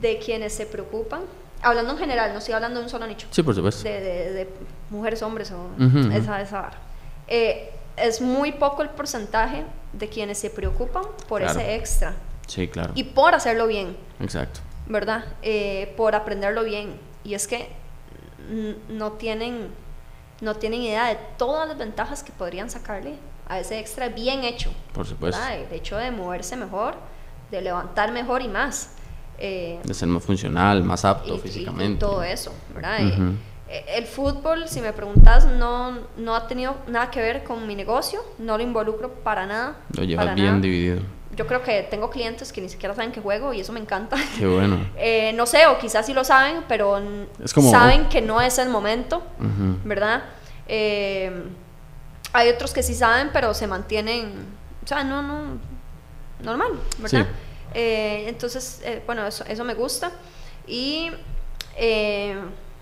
[0.00, 1.22] de quienes se preocupan.
[1.62, 3.26] Hablando en general, no estoy hablando de un solo nicho.
[3.32, 3.82] Sí, por supuesto.
[3.82, 4.48] De, de,
[4.88, 5.68] mujeres, hombres o
[6.12, 6.70] esa, esa
[7.26, 7.70] eh,
[8.02, 11.58] es muy poco el porcentaje de quienes se preocupan por Claro.
[11.60, 12.14] ese extra
[12.46, 12.92] Sí, claro.
[12.94, 14.60] y por hacerlo bien, Exacto.
[14.86, 15.24] ¿verdad?
[15.42, 16.98] Eh, por aprenderlo bien.
[17.24, 17.68] Y es que
[18.88, 19.68] no tienen,
[20.40, 23.14] no tienen idea de todas las ventajas que podrían sacarle
[23.48, 24.72] a ese extra bien hecho.
[24.92, 25.38] Por supuesto.
[25.40, 25.58] ¿verdad?
[25.60, 26.94] El hecho de moverse mejor,
[27.50, 28.92] de levantar mejor y más.
[29.38, 31.94] Eh, De ser más funcional, más apto y- físicamente.
[31.94, 32.98] Y, todo eso, ¿verdad?
[33.06, 33.22] Ujú.
[33.22, 33.32] Eh,
[33.70, 38.20] El fútbol, si me preguntas, no, no ha tenido nada que ver con mi negocio,
[38.38, 39.76] no lo involucro para nada.
[39.96, 40.60] Lo llevas bien nada.
[40.60, 41.02] dividido.
[41.36, 44.16] Yo creo que tengo clientes que ni siquiera saben que juego y eso me encanta.
[44.38, 44.76] Qué bueno.
[44.98, 48.40] Eh, no sé, o quizás sí lo saben, pero n- Es como- saben que no
[48.40, 49.22] es el momento.
[49.84, 50.24] ¿verdad?
[50.66, 51.30] Eh,
[52.32, 54.32] hay otros que sí saben, pero se mantienen,
[54.84, 55.58] o sea, no, no,
[56.42, 57.26] normal, ¿verdad?
[57.26, 57.32] Sí.
[57.74, 60.10] Eh, entonces, eh, bueno, eso, eso me gusta.
[60.66, 61.10] Y,
[61.76, 62.36] eh,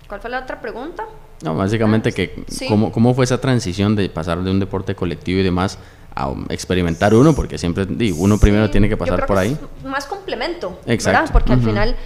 [0.08, 1.04] ¿cuál fue la otra pregunta?
[1.42, 2.66] No, básicamente Ah, que sí.
[2.66, 5.78] cómo, cómo fue esa transición de pasar de un deporte colectivo y demás
[6.14, 9.26] a um, experimentar uno, porque siempre di, uno primero Sí, tiene que yo pasar creo
[9.28, 9.56] por que ahí.
[9.78, 11.18] es más complemento, Exacto.
[11.20, 11.32] ¿verdad?
[11.32, 11.96] Porque al final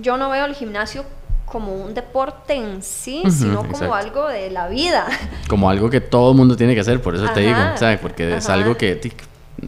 [0.00, 1.04] yo no veo el gimnasio
[1.46, 3.94] como un deporte en sí, sino como exacto.
[3.94, 5.06] algo de la vida.
[5.48, 7.98] Como algo que todo el mundo tiene que hacer, por eso te digo, ¿sabes?
[8.00, 9.00] Porque es algo que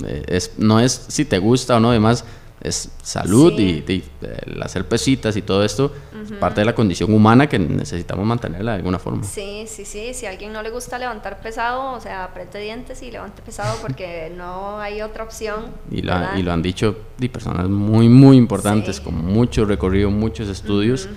[0.04, 2.22] eh, es, no es si te gusta o no, además
[2.61, 3.84] es salud Sí.
[3.88, 5.92] y, y, eh, el hacer pesitas y todo esto
[6.22, 9.22] es parte de la condición humana que necesitamos mantenerla de alguna forma.
[9.24, 10.12] Sí, sí, sí.
[10.12, 13.78] Si a alguien no le gusta levantar pesado, o sea, apriete dientes y levante pesado
[13.80, 15.66] porque no hay otra opción.
[15.90, 19.02] Y lo, y han dicho di, personas muy, muy importantes, Sí.
[19.02, 21.08] con mucho recorrido, muchos estudios,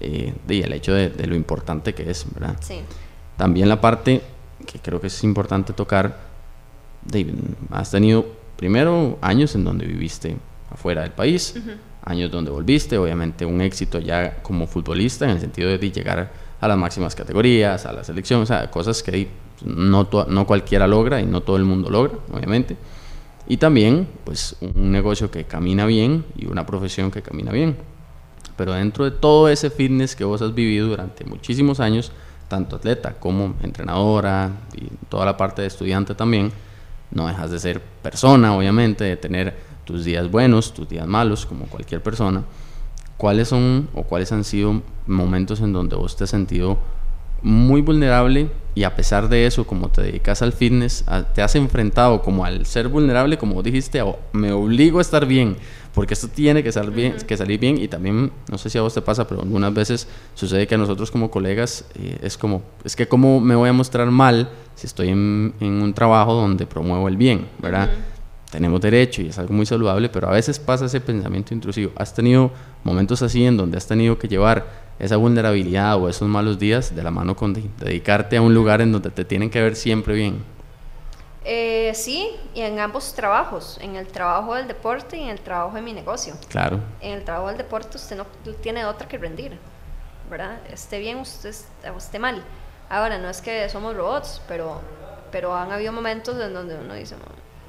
[0.00, 2.56] eh, y el hecho de, de lo importante que es, ¿verdad?
[2.60, 2.76] Sí,
[3.36, 4.22] También la parte
[4.66, 6.16] que creo que es importante tocar,
[7.04, 7.26] de,
[7.70, 8.24] has tenido
[8.56, 10.36] primero años en donde viviste
[10.72, 11.54] afuera del país,
[12.04, 16.68] años donde volviste, obviamente un éxito ya como futbolista en el sentido de, llegar a
[16.68, 19.28] las máximas categorías, a la selección, o sea, cosas que
[19.64, 22.76] no, no cualquiera logra y no todo el mundo logra, obviamente.
[23.46, 27.76] Y también, pues, un negocio que camina bien y una profesión que camina bien.
[28.56, 32.12] Pero dentro de todo ese fitness que vos has vivido durante muchísimos años,
[32.48, 36.52] tanto atleta como entrenadora y toda la parte de estudiante también,
[37.10, 39.54] no dejas de ser persona, obviamente, de tener
[39.84, 42.42] tus días buenos, tus días malos, como cualquier persona.
[43.16, 46.78] ¿Cuáles son o cuáles han sido momentos en donde vos te has sentido
[47.42, 51.54] muy vulnerable y a pesar de eso, como te dedicas al fitness, a- te has
[51.56, 55.56] enfrentado como al ser vulnerable, como dijiste, a- me obligo a estar bien,
[55.92, 58.82] porque esto tiene que, salir bien, que salir bien y también, no sé si a
[58.82, 62.62] vos te pasa, pero algunas veces sucede que a nosotros como colegas eh, es como,
[62.84, 66.64] es que cómo me voy a mostrar mal si estoy en, en un trabajo donde
[66.66, 67.90] promuevo el bien, ¿verdad?
[68.52, 71.90] Tenemos derecho y es algo muy saludable, pero a veces pasa ese pensamiento intrusivo.
[71.96, 72.50] ¿Has tenido
[72.84, 74.66] momentos así en donde has tenido que llevar
[74.98, 78.82] esa vulnerabilidad o esos malos días de la mano con de- dedicarte a un lugar
[78.82, 80.44] en donde te tienen que ver siempre bien?
[81.44, 85.74] Eh, sí, y en ambos trabajos, en el trabajo del deporte y en el trabajo
[85.74, 86.34] de mi negocio.
[86.50, 88.26] Claro, En el trabajo del deporte usted no
[88.62, 89.58] tiene otra que rendir,
[90.30, 90.58] ¿verdad?
[90.70, 91.48] Esté bien usted
[91.96, 92.44] esté mal.
[92.90, 94.80] Ahora, no es que somos robots, pero,
[95.32, 97.24] pero han habido momentos en donde uno dice, "No,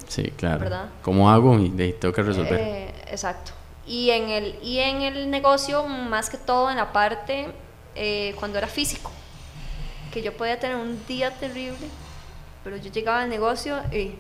[0.08, 0.60] sí, claro.
[0.62, 0.86] ¿Verdad?
[1.02, 1.58] ¿Cómo hago?
[1.60, 2.60] Y tengo que resolver.
[2.60, 3.52] Eh, exacto.
[3.86, 7.48] Y en, el, y en el negocio, más que todo en la parte
[7.96, 9.12] eh, cuando era físico,
[10.12, 11.88] que yo podía tener un día terrible,
[12.64, 14.16] pero yo llegaba al negocio y,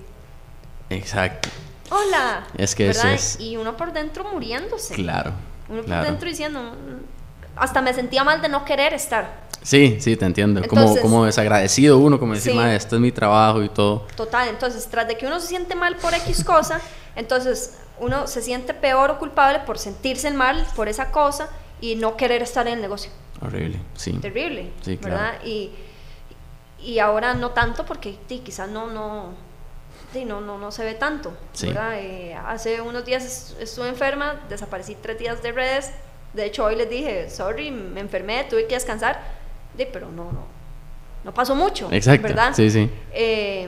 [0.90, 1.50] Exacto,
[1.90, 3.14] hola, Es que eso ¿verdad?
[3.16, 4.96] es- Y uno por dentro muriéndose.
[4.96, 5.32] claro.
[5.70, 6.06] Uno por claro.
[6.06, 6.76] dentro diciendo,
[7.56, 9.44] hasta me sentía mal de no querer estar.
[9.62, 10.62] Sí, sí, te entiendo.
[10.68, 12.58] como, Entonces- como desagradecido uno, como decir, Sí.
[12.58, 14.08] "Mae, este es mi trabajo y todo.
[14.16, 16.82] Total, entonces, tras de que uno se siente mal por X cosa,
[17.16, 21.48] entonces uno se siente peor o culpable por sentirse mal por esa cosa
[21.80, 23.12] y no querer estar en el negocio.
[23.42, 24.14] Horrible, sí.
[24.14, 25.16] terrible, Sí, claro.
[25.18, 25.34] ¿verdad?
[25.46, 25.72] Y,
[26.80, 29.30] y ahora no tanto porque sí, quizás no, no,
[30.12, 31.68] sí, no, no, no se ve tanto, Sí.
[31.68, 31.94] ¿verdad?
[32.00, 35.92] Eh, hace unos días est- estuve enferma, desaparecí tres días de redes,
[36.34, 39.20] de hecho hoy les dije, sorry, me enfermé, tuve que descansar,
[39.78, 40.46] sí, pero no, no,
[41.24, 42.54] no pasó mucho, Exacto, ¿verdad?
[42.54, 42.90] sí, sí.
[43.12, 43.68] Eh,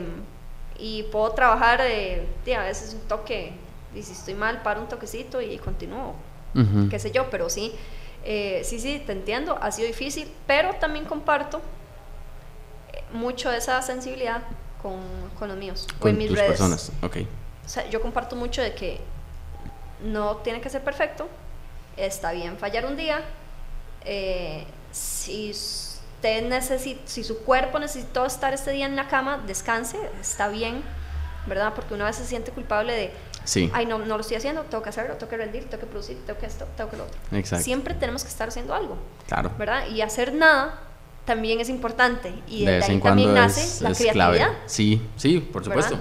[0.78, 3.54] y puedo trabajar, eh, a veces un toque,
[3.96, 6.16] y si estoy mal, paro un toquecito y continúo,
[6.90, 7.74] qué sé yo, pero sí,
[8.24, 11.62] eh, sí, sí, te entiendo, ha sido difícil, pero también comparto
[12.94, 14.42] eh, mucho de esa sensibilidad
[14.82, 15.00] con,
[15.38, 16.52] con los míos, o Con en mis tus redes.
[16.52, 17.18] personas, ok.
[17.66, 19.00] O sea, yo comparto mucho de que
[20.04, 21.28] no tiene que ser perfecto,
[21.98, 23.22] está bien fallar un día,
[24.06, 29.98] eh, si usted necesita, si su cuerpo necesitó estar este día en la cama, descanse,
[30.22, 30.82] está bien,
[31.48, 31.74] ¿verdad?
[31.76, 33.12] Porque uno a veces se siente culpable de,
[33.44, 35.86] Sí, ay, no, no lo estoy haciendo, tengo que hacerlo, tengo que rendir, tengo que
[35.86, 37.20] producir, tengo que esto, tengo que lo otro.
[37.32, 37.64] exacto.
[37.64, 39.52] Siempre tenemos que estar haciendo algo, Claro.
[39.58, 39.88] ¿verdad?
[39.88, 40.80] Y hacer nada
[41.26, 43.98] también es importante y De de, vez ahí en también cuando nace es, la es
[44.00, 44.48] creatividad.
[44.48, 44.58] clave.
[44.66, 45.98] Sí, sí, por supuesto.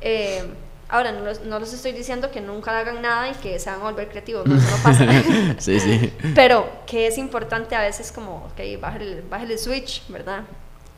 [0.00, 0.44] Eh,
[0.88, 3.80] ahora, no los, no los estoy diciendo que nunca hagan nada y que se van
[3.80, 5.06] a volver creativos, no, no pasa.
[5.58, 6.12] sí, sí.
[6.34, 10.42] Pero que es importante a veces como, ok, bájale, bájale el switch, ¿verdad?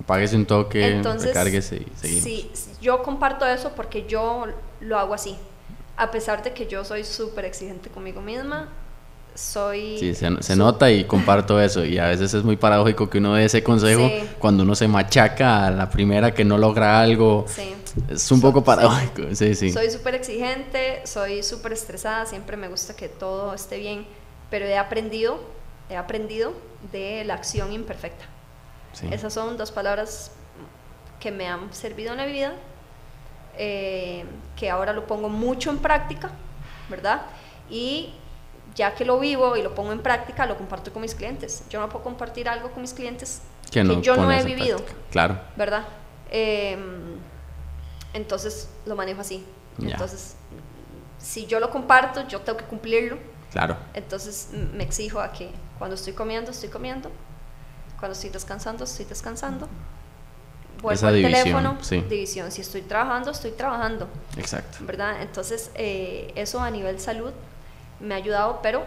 [0.00, 2.22] Apáguese un toque, Entonces, recárguese y seguimos.
[2.24, 2.50] sí,
[2.82, 4.46] yo comparto eso porque yo
[4.80, 5.36] lo hago así.
[5.96, 8.68] A pesar de que yo soy súper exigente conmigo misma,
[9.34, 9.98] soy...
[9.98, 11.84] Sí, se, se nota y comparto eso.
[11.84, 14.28] Y a veces es muy paradójico que uno dé ese consejo Sí.
[14.38, 17.44] cuando uno se machaca a la primera que no logra algo.
[17.48, 17.74] Sí.
[18.08, 18.66] Es un So- poco sí.
[18.66, 19.22] paradójico.
[19.34, 19.72] Sí, sí.
[19.72, 24.06] Soy súper exigente, soy súper estresada, siempre me gusta que todo esté bien,
[24.50, 25.40] pero he aprendido,
[25.88, 26.52] he aprendido
[26.92, 28.24] de la acción imperfecta.
[28.92, 29.08] Sí.
[29.10, 30.30] Esas son dos palabras
[31.20, 32.52] que me han servido en la vida,
[33.58, 34.24] eh,
[34.56, 36.30] que ahora lo pongo mucho en práctica,
[36.88, 37.22] ¿verdad?
[37.70, 38.12] Y
[38.74, 41.64] ya que lo vivo y lo pongo en práctica, lo comparto con mis clientes.
[41.70, 43.40] Yo no puedo compartir algo con mis clientes
[43.70, 45.00] que no yo no he vivido, práctica.
[45.10, 45.38] Claro.
[45.56, 45.84] ¿verdad?
[46.30, 46.76] Eh,
[48.16, 49.44] entonces lo manejo así.
[49.78, 49.90] Ya.
[49.90, 50.34] Entonces,
[51.18, 53.18] si yo lo comparto, yo tengo que cumplirlo.
[53.52, 53.76] Claro.
[53.94, 57.10] Entonces me exijo a que cuando estoy comiendo, estoy comiendo.
[57.98, 59.68] Cuando estoy descansando, estoy descansando.
[60.82, 62.00] Vuelvo Esa al división, teléfono, sí.
[62.02, 62.52] división.
[62.52, 64.78] Si estoy trabajando, estoy trabajando, Exacto.
[64.80, 65.22] ¿verdad?
[65.22, 67.32] Entonces, eh, eso a nivel salud
[67.98, 68.84] me ha ayudado, pero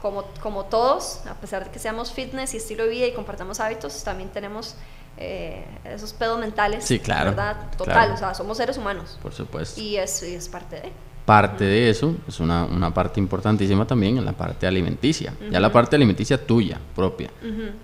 [0.00, 3.60] como, como todos, a pesar de que seamos fitness y estilo de vida y compartamos
[3.60, 4.74] hábitos, también tenemos
[5.18, 7.56] eh, esos pedos mentales, Sí, claro, ¿verdad?
[7.76, 8.14] Total, claro.
[8.14, 9.80] o sea, somos seres humanos Por supuesto.
[9.80, 10.92] y es, y es parte de.
[11.24, 15.32] Parte de eso es una, una parte importantísima también en la parte alimenticia.
[15.52, 17.30] Ya la parte alimenticia tuya, propia.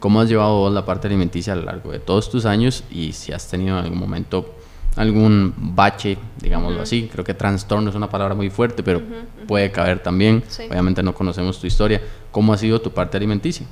[0.00, 2.82] ¿Cómo has llevado vos la parte alimenticia a lo largo de todos tus años?
[2.90, 4.56] Y si has tenido en algún momento
[4.96, 7.08] algún bache, digámoslo así.
[7.12, 9.00] Creo que trastorno es una palabra muy fuerte, pero
[9.46, 10.42] puede caber también.
[10.48, 10.64] Sí.
[10.68, 12.02] Obviamente no conocemos tu historia.
[12.32, 13.64] ¿Cómo ha sido tu parte alimenticia?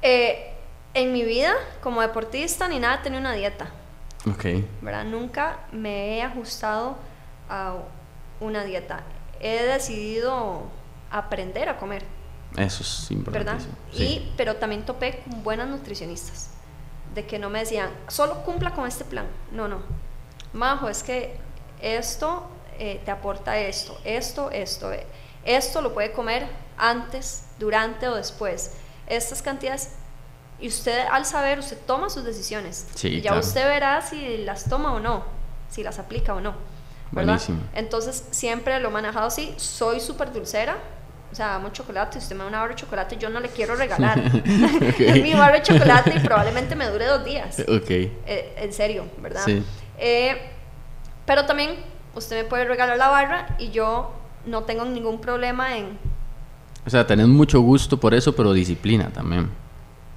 [0.00, 0.54] Eh,
[0.96, 3.68] en mi vida, como deportista, ni nada, tenía una dieta.
[4.28, 4.44] Ok.
[4.80, 5.04] ¿verdad?
[5.04, 6.96] Nunca me he ajustado
[7.48, 7.74] a
[8.40, 9.02] una dieta.
[9.38, 10.62] He decidido
[11.10, 12.02] aprender a comer,
[12.56, 13.18] Eso es ¿verdad?
[13.58, 13.74] importantísimo.
[13.92, 14.32] Y, Sí.
[14.38, 16.50] pero también topé con buenas nutricionistas,
[17.14, 19.26] de que no me decían, solo cumpla con este plan.
[19.52, 19.82] No, no.
[20.54, 21.36] Majo, es que
[21.82, 24.92] esto eh, te aporta esto, esto, esto.
[24.92, 25.06] eh.
[25.44, 28.72] Esto lo puede comer antes, durante o después.
[29.06, 29.92] Estas cantidades.
[30.60, 32.86] Y usted al saber, usted toma sus decisiones.
[32.94, 33.46] Sí, y ya claro.
[33.46, 35.24] usted verá si las toma o no,
[35.70, 36.54] si las aplica o no.
[37.12, 37.34] ¿verdad?
[37.34, 37.60] Buenísimo.
[37.74, 39.54] Entonces siempre lo he manejado así.
[39.56, 40.76] Soy súper dulcera.
[41.30, 42.18] O sea, amo chocolate.
[42.18, 44.18] Si usted me da una barra de chocolate, yo no le quiero regalar.
[44.98, 47.58] es mi barra de chocolate y probablemente me dure dos días.
[47.68, 47.90] Ok.
[47.90, 49.42] Eh, en serio, ¿verdad?
[49.44, 49.62] Sí.
[49.98, 50.36] Eh,
[51.24, 51.76] pero también
[52.14, 54.12] usted me puede regalar la barra y yo
[54.46, 55.98] no tengo ningún problema en...
[56.86, 59.50] O sea, tenés mucho gusto por eso, pero disciplina también.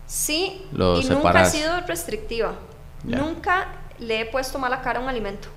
[0.09, 2.55] Sí, Lo y nunca he sido restrictiva.
[3.03, 3.67] Nunca
[3.99, 5.49] le he puesto mala cara a un alimento.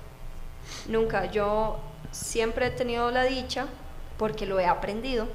[0.87, 1.25] Nunca.
[1.25, 1.79] Yo
[2.11, 3.65] siempre he tenido la dicha,
[4.17, 5.27] porque lo he aprendido,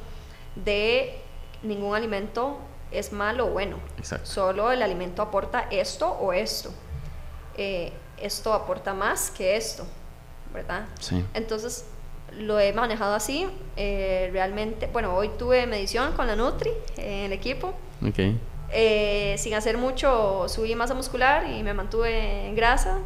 [0.54, 1.20] de
[1.64, 2.58] ningún alimento
[2.92, 3.78] es malo o bueno.
[3.98, 4.24] Exacto.
[4.30, 6.70] Solo el alimento aporta esto o esto.
[7.56, 9.84] Eh, esto aporta más que esto,
[10.54, 10.86] ¿verdad?
[11.00, 11.24] Sí.
[11.34, 11.86] Entonces
[12.38, 13.48] lo he manejado así.
[13.76, 17.74] eh, realmente, bueno, hoy tuve medición con la Nutri eh, en el equipo.
[18.06, 18.18] Ok.
[18.70, 22.98] Eh, sin hacer mucho subí masa muscular y me mantuve en grasa.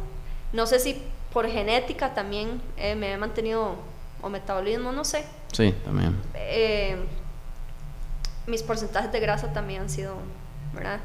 [0.51, 1.01] No sé si
[1.31, 3.75] por genética también eh, me he mantenido
[4.21, 5.25] o metabolismo, no sé.
[5.51, 6.19] Sí, también.
[6.35, 6.97] Eh,
[8.45, 10.15] mis porcentajes de grasa también han sido,
[10.73, 10.99] ¿verdad?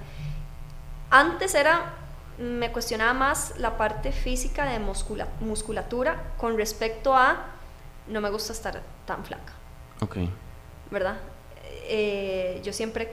[1.10, 1.94] Antes era,
[2.38, 7.46] me cuestionaba más la parte física de muscula- musculatura con respecto a,
[8.08, 9.52] no me gusta estar tan flaca.
[10.00, 10.16] Ok.
[10.90, 11.16] ¿verdad?
[11.90, 13.12] Eh, yo siempre,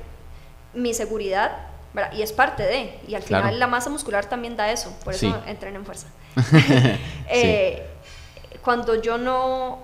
[0.75, 1.51] mi seguridad,
[1.93, 2.11] ¿verdad?
[2.13, 3.57] Y es parte de, y al final Claro.
[3.57, 5.35] la masa muscular también da eso, por eso Sí.
[5.47, 6.07] entreno en fuerza.
[7.29, 7.85] Eh,
[8.63, 9.79] Cuando yo no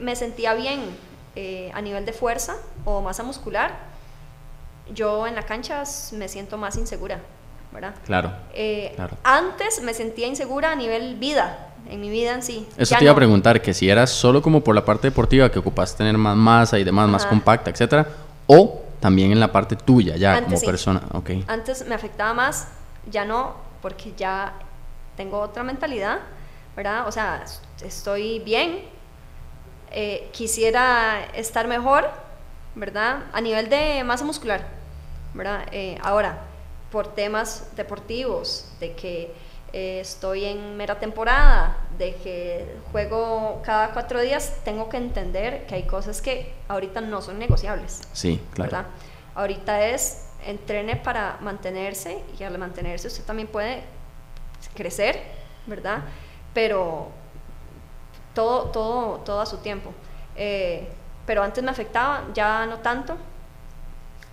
[0.00, 0.80] me sentía bien
[1.34, 3.72] eh, a nivel de fuerza o masa muscular,
[4.94, 5.82] yo en la cancha
[6.12, 7.20] me siento más insegura,
[7.72, 7.94] ¿verdad?
[8.04, 8.32] Claro.
[8.54, 9.16] Eh, Claro.
[9.24, 12.66] Antes me sentía insegura a nivel vida, en mi vida en sí.
[12.76, 15.50] Eso Ya te iba a preguntar, que si eras solo como por la parte deportiva,
[15.50, 18.06] que ocupas tener más masa y demás, más compacta, etcétera,
[18.46, 20.66] o también en la parte tuya, ya Antes como sí.
[20.66, 21.02] persona.
[21.12, 21.30] Ok.
[21.46, 22.68] Antes me afectaba más,
[23.10, 24.54] ya no, porque ya
[25.16, 26.18] tengo otra mentalidad,
[26.76, 27.06] ¿verdad?
[27.08, 27.44] O sea,
[27.82, 28.82] estoy bien,
[29.90, 32.10] eh, quisiera estar mejor,
[32.74, 33.24] ¿verdad?
[33.32, 34.66] A nivel de masa muscular,
[35.34, 35.66] ¿verdad?
[35.72, 36.40] Eh, ahora,
[36.90, 39.34] por temas deportivos, de que
[39.72, 45.74] eh, estoy en mera temporada, de que juego cada cuatro días, tengo que entender que
[45.74, 48.00] hay cosas que ahorita no son negociables.
[48.12, 48.70] Sí, claro.
[48.70, 48.86] ¿verdad?
[49.34, 53.82] Ahorita es entrene para mantenerse y al mantenerse usted también puede
[54.74, 55.20] crecer,
[55.66, 56.02] ¿verdad?
[56.54, 57.08] Pero
[58.34, 59.92] todo, todo, todo a su tiempo.
[60.36, 60.88] Eh,
[61.26, 63.16] pero antes me afectaba, ya no tanto.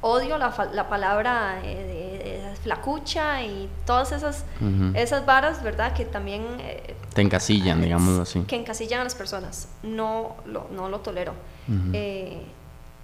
[0.08, 4.46] Odio la, la palabra eh, de, flacucha y todas esas,
[4.94, 5.94] esas varas, ¿verdad?
[5.94, 6.44] Que también...
[6.60, 8.42] Eh, Te encasillan, digamos así.
[8.42, 9.68] Que encasillan a las personas.
[9.82, 11.34] No lo, no lo tolero.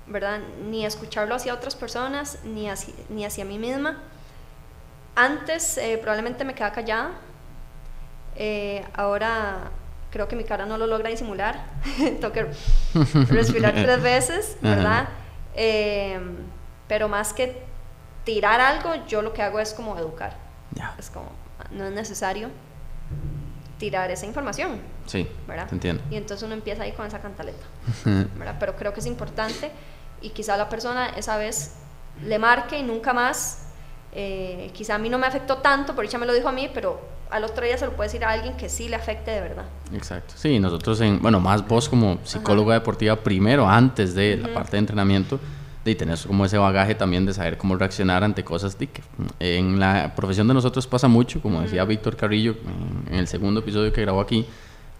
[0.06, 0.42] ¿Verdad?
[0.70, 3.98] Ni escucharlo hacia otras personas, ni hacia, ni hacia mí misma.
[5.16, 7.12] Antes probablemente me quedaba callada.
[8.94, 9.72] ahora
[10.12, 11.66] creo que mi cara no lo logra disimular,
[11.98, 12.46] tengo que
[13.30, 15.08] respirar tres veces, ¿verdad?
[15.56, 16.36] Em,
[16.92, 17.56] pero más que
[18.26, 20.36] tirar algo, yo lo que hago es como educar.
[21.00, 21.30] Es como,
[21.72, 22.50] no es necesario
[23.78, 24.82] tirar esa información.
[25.06, 25.70] Sí, ¿verdad?
[25.72, 26.04] entiendo.
[26.12, 27.64] Y entonces uno empieza ahí con esa cantaleta,
[28.36, 28.58] ¿verdad?
[28.60, 29.72] Pero creo que es importante
[30.22, 31.76] y quizá la persona esa vez
[32.26, 33.68] le marque y nunca más,
[34.12, 36.70] eh, quizá a mí no me afectó tanto, por ella me lo dijo a mí,
[36.74, 39.40] pero al otro día se lo puede decir a alguien que sí le afecte de
[39.40, 39.64] verdad.
[39.94, 40.34] Exacto.
[40.36, 44.80] Sí, nosotros en, bueno, más vos como psicóloga deportiva primero, antes de la parte de
[44.80, 45.40] entrenamiento,
[45.84, 49.02] de tener como ese bagaje también de saber cómo reaccionar ante cosas de que
[49.40, 52.56] en la profesión de nosotros pasa mucho, como decía Víctor Carrillo
[53.10, 54.46] en el segundo episodio que grabó aquí,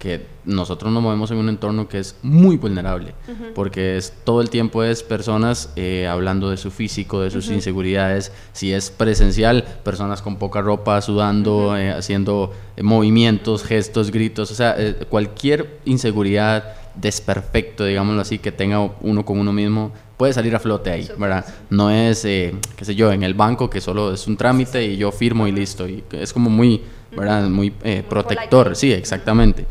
[0.02, 3.14] que nosotros nos movemos en un entorno que es muy vulnerable,
[3.54, 8.32] porque es, todo el tiempo es personas eh, hablando de su físico, de sus inseguridades,
[8.52, 14.56] si es presencial, personas con poca ropa, sudando, eh, haciendo eh, movimientos, gestos, gritos, o
[14.56, 14.76] sea,
[15.08, 19.92] cualquier inseguridad desperfecto, digámoslo así, que tenga uno con uno mismo,
[20.22, 21.44] puede salir a flote ahí, ¿verdad?
[21.72, 25.12] No es, qué sé yo, en el banco que solo es un trámite y yo
[25.12, 26.84] firmo y listo, y es como muy...
[27.12, 27.50] ¿verdad?
[27.50, 27.72] Muy,
[28.08, 29.66] protector, sí, exactamente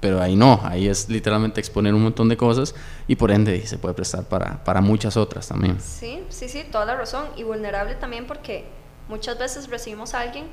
[0.00, 2.74] pero ahí no, ahí es literalmente exponer un montón de cosas
[3.06, 5.80] y por ende se puede prestar para, para muchas otras también.
[5.80, 7.26] Sí, sí, sí, toda la razón.
[7.36, 8.64] Y vulnerable también porque
[9.08, 10.46] muchas veces recibimos a alguien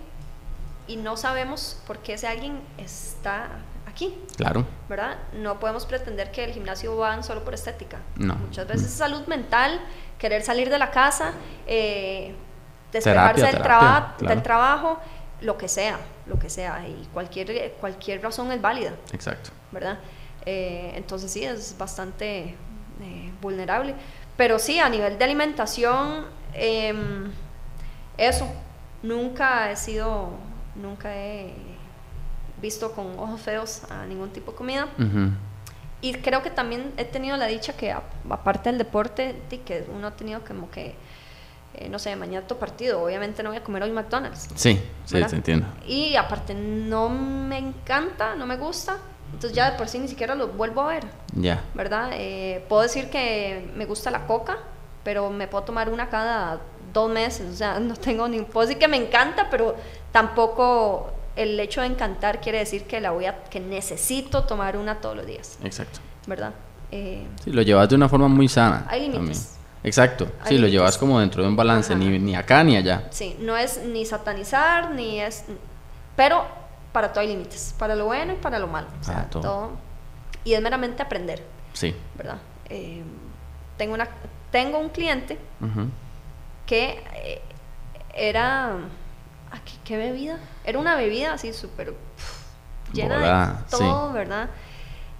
[0.87, 3.49] y no sabemos por qué ese alguien está
[4.07, 4.17] aquí.
[4.37, 4.65] Claro.
[4.87, 5.17] ¿Verdad?
[5.33, 7.99] No podemos pretender que el gimnasio van solo por estética.
[8.15, 8.35] No.
[8.35, 9.79] Muchas veces es salud mental,
[10.17, 11.33] querer salir de la casa,
[11.67, 12.33] eh,
[12.91, 13.61] despejarse del,
[14.27, 14.99] del trabajo,
[15.41, 18.93] lo que sea lo que sea, y cualquier, cualquier razón es válida.
[19.11, 19.49] Exacto.
[19.71, 19.97] ¿Verdad?
[20.45, 22.55] Eh, entonces sí, es bastante
[23.01, 23.95] eh, vulnerable.
[24.37, 27.31] Pero sí, a nivel de alimentación, em,
[28.17, 28.47] eso,
[29.03, 30.29] nunca he sido,
[30.75, 31.53] nunca he
[32.61, 34.87] visto con ojos feos a ningún tipo de comida.
[36.01, 39.35] Y creo que también he tenido la dicha que, aparte del deporte,
[39.65, 40.95] que uno ha tenido como que
[41.75, 44.49] eh, no sé, mañana tu partido, obviamente no voy a comer hoy McDonald's.
[44.55, 45.67] Sí, sí, te entiendo.
[45.87, 48.97] Y aparte no me encanta, no me gusta,
[49.31, 51.05] entonces ya de por sí ni siquiera lo vuelvo a ver.
[51.35, 51.63] Ya.
[51.75, 52.09] ¿Verdad?
[52.13, 54.57] Eh, puedo decir que me gusta la coca,
[55.03, 56.59] pero me puedo tomar una cada
[56.91, 58.41] dos meses, o sea, no tengo ni...
[58.41, 59.75] Puedo decir que me encanta, pero
[60.11, 63.43] tampoco el hecho de encantar quiere decir que la voy a...
[63.45, 65.57] que necesito tomar una todos los días.
[65.63, 65.99] Exacto.
[66.27, 66.53] ¿Verdad?
[66.91, 68.85] Eh, sí, lo llevas de una forma muy sana.
[68.89, 69.55] Hay límites.
[69.81, 73.07] Exacto, sí, lo llevas como dentro de un balance, ni, ni, acá ni allá.
[73.11, 75.45] Sí, no es ni satanizar, ni es...
[76.17, 76.45] Pero
[76.91, 78.87] para todo hay límites, para lo bueno y para lo malo.
[78.99, 79.71] O sea, todo.
[80.43, 81.41] Y es meramente aprender.
[81.71, 81.95] Sí.
[82.15, 82.39] ¿Verdad?
[82.69, 83.01] Eh,
[83.77, 84.09] tengo, una,
[84.51, 85.37] tengo un cliente
[86.65, 87.41] que eh,
[88.13, 88.75] era...
[89.83, 90.39] ¿qué, bebida?
[90.63, 91.93] Era una bebida así súper
[92.93, 94.49] llena de todo, ¿verdad?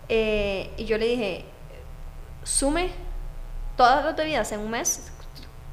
[0.07, 1.45] Eh, y yo le dije,
[2.43, 2.91] sume
[3.77, 5.11] todas las bebidas en un mes,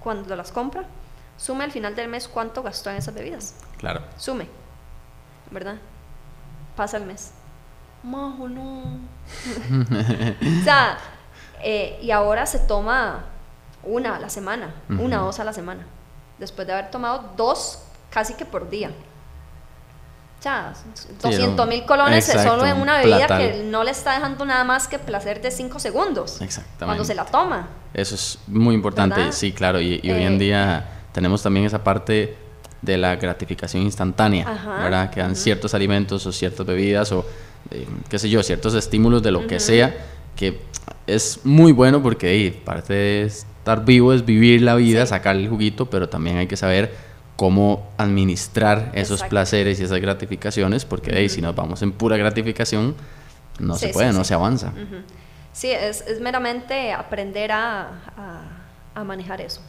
[0.00, 0.84] cuando las compra,
[1.36, 3.54] sume al final del mes cuánto gastó en esas bebidas.
[3.78, 4.02] Claro.
[4.16, 4.46] Sume,
[5.50, 5.76] ¿verdad?
[6.76, 7.32] Pasa el mes.
[8.02, 8.82] Majo, no.
[10.61, 10.98] o sea,
[11.62, 13.24] eh, y ahora se toma
[13.82, 15.86] una a la semana, una o dos a la semana,
[16.38, 17.86] después de haber tomado dos
[18.16, 18.88] casi que por día.
[20.38, 20.72] O sea,
[21.20, 24.98] 200 mil colones solo en una bebida que no le está dejando nada más que
[24.98, 26.40] placer de 5 segundos.
[26.40, 26.86] Exactamente.
[26.86, 27.68] Cuando se la toma.
[27.92, 29.82] Eso es muy importante, sí, claro.
[29.82, 32.38] Y, hoy en eh, día tenemos también esa parte
[32.80, 34.46] de la gratificación instantánea,
[34.82, 35.10] ¿verdad?
[35.10, 37.26] Que dan ciertos alimentos o ciertas bebidas o,
[37.70, 39.94] eh, qué sé yo, ciertos estímulos de lo que sea,
[40.34, 40.62] que
[41.06, 45.90] es muy bueno porque parte de estar vivo es vivir la vida, sacar el juguito,
[45.90, 47.05] pero también hay que saber
[47.37, 52.97] cómo administrar esos placeres y esas gratificaciones, porque si nos vamos en pura gratificación,
[53.59, 54.72] no se puede, no se avanza.
[55.53, 58.43] Sí, es, es, meramente aprender a,
[58.95, 59.61] a, manejar eso.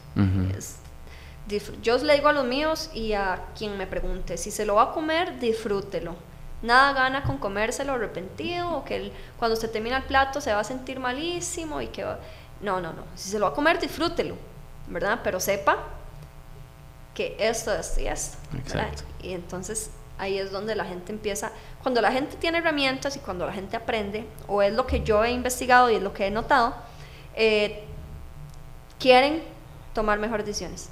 [1.82, 4.84] yo le digo a los míos y a quien me pregunte, si se lo va
[4.84, 6.16] a comer, disfrútelo.
[6.62, 10.64] Nada gana con comérselo arrepentido o que cuando se termina el plato se va a
[10.64, 12.04] sentir malísimo y que...
[12.62, 13.04] No, no, no.
[13.14, 14.36] Si se lo va a comer, disfrútelo,
[14.88, 15.20] ¿verdad?
[15.24, 15.78] Pero sepa
[17.18, 18.38] que esto, esto y esto.
[18.56, 19.02] Exacto.
[19.24, 19.90] Y entonces
[20.20, 21.52] ahí es donde la gente empieza,
[21.82, 25.26] cuando la gente tiene herramientas y cuando la gente aprende, o es lo que yo
[25.26, 26.76] he investigado y es lo que he notado,
[27.36, 27.86] eh,
[29.00, 29.42] quieren
[29.94, 30.90] tomar mejores decisiones.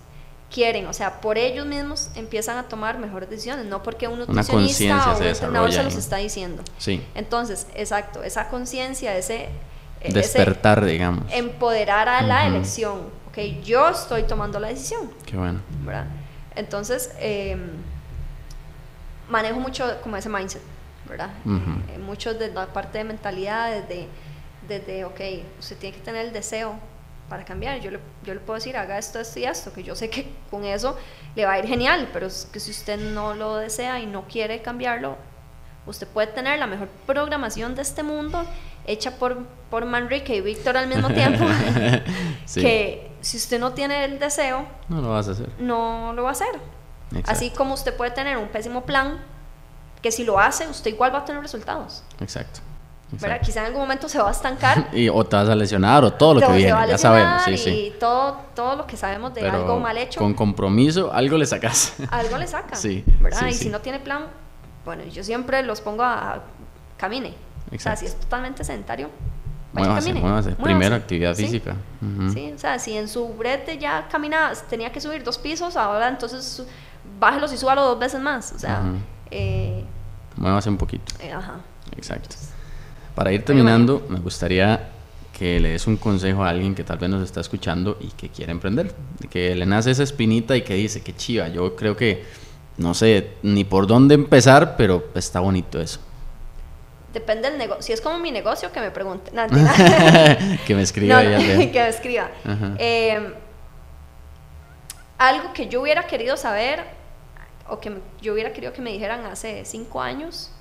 [0.49, 5.13] Quieren, o sea, por ellos mismos empiezan a tomar mejores decisiones, no porque un nutricionista
[5.13, 6.63] o un entrenador se los está diciendo.
[6.79, 7.05] Sí.
[7.13, 9.49] Entonces, exacto, esa conciencia, ese,
[10.01, 11.31] ese Despertar, digamos.
[11.31, 13.24] empoderar a la elección.
[13.35, 15.59] Ok, yo estoy tomando la decisión, Qué bueno.
[15.83, 16.05] ¿verdad?
[16.55, 17.57] Entonces, eh,
[19.29, 20.61] manejo mucho como ese mindset,
[21.09, 21.31] ¿verdad?
[21.43, 21.81] Ujú.
[21.93, 24.07] Eh, mucho de la parte de mentalidad, desde,
[24.69, 25.19] desde, ok,
[25.59, 26.79] usted tiene que tener el deseo
[27.27, 27.81] para cambiar.
[27.81, 30.31] Yo le, yo le puedo decir, haga esto, esto y esto, que yo sé que
[30.49, 30.97] con eso
[31.35, 34.23] le va a ir genial, pero es que si usted no lo desea y no
[34.29, 35.17] quiere cambiarlo,
[35.85, 38.45] usted puede tener la mejor programación de este mundo
[38.87, 41.43] hecha por, por Manrique y Víctor al mismo tiempo,
[42.45, 42.61] Sí.
[42.61, 45.49] que si usted no tiene el deseo, No lo vas a hacer.
[45.59, 46.47] no lo va a hacer.
[47.09, 47.31] Exacto.
[47.31, 49.19] Así como usted puede tener un pésimo plan,
[50.01, 52.03] que si lo hace, usted igual va a tener resultados.
[52.19, 52.59] Exacto.
[53.13, 53.45] Exacto.
[53.45, 54.89] Quizá en algún momento se va a estancar.
[54.93, 57.69] Y, o te vas a lesionar o todo lo que viene, ya sabemos, sí, sí.
[57.69, 61.45] Y todo, todo lo que sabemos de Pero algo mal hecho, con compromiso, algo le
[61.45, 61.93] sacas.
[62.11, 62.75] algo le saca.
[62.75, 63.03] Sí,
[63.49, 64.25] y si no tiene plan,
[64.83, 66.41] bueno, yo siempre los pongo a, a-
[66.97, 67.29] camine.
[67.29, 67.99] O sea, Exacto.
[68.01, 69.09] si es totalmente sedentario,
[69.81, 70.49] Muévase, muévase.
[70.49, 70.55] Muévase.
[70.63, 71.45] Primero actividad Sí.
[71.45, 71.75] física.
[72.33, 76.07] Sí, o sea, si en su brete ya caminaba, tenía que subir dos pisos, ahora
[76.07, 76.63] entonces
[77.19, 78.51] bájelos y súbalo dos veces más.
[78.53, 78.97] O sea, Ujú.
[79.31, 79.83] eh,
[80.37, 81.13] Muévase un poquito.
[81.19, 81.55] eh, ajá.
[81.97, 82.35] Exacto.
[83.15, 84.89] Para ir terminando, me gustaría
[85.37, 88.29] que le des un consejo a alguien que tal vez nos está escuchando y que
[88.29, 88.93] quiere emprender.
[89.29, 92.25] Que le nace esa espinita y que dice, que chiva, yo creo que
[92.77, 95.99] no sé ni por dónde empezar, pero está bonito eso.
[97.15, 97.81] Depende del negocio.
[97.81, 99.31] Si es como mi negocio, que me pregunte.
[99.31, 99.47] No,
[100.67, 101.37] que me escriba No, no,
[101.71, 102.29] que me escriba.
[102.77, 103.33] Eh,
[105.17, 106.83] algo que yo hubiera querido saber,
[107.69, 110.51] o que yo hubiera querido que me dijeran hace cinco años,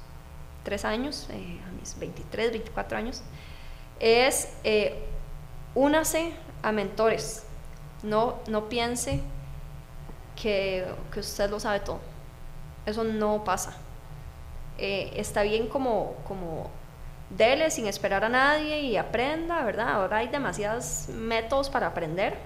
[0.63, 3.25] tres años, eh, a mis 23, 24 años,
[3.99, 5.05] es eh,
[5.75, 7.43] únase a mentores.
[8.05, 9.21] No, no piense
[10.41, 11.99] que, que usted lo sabe todo.
[12.87, 13.77] Eso no pasa.
[14.79, 16.71] Eh, está bien como, como
[17.31, 19.89] dele sin esperar a nadie y aprenda, ¿verdad?
[19.91, 22.37] Ahora hay demasiados métodos para aprender,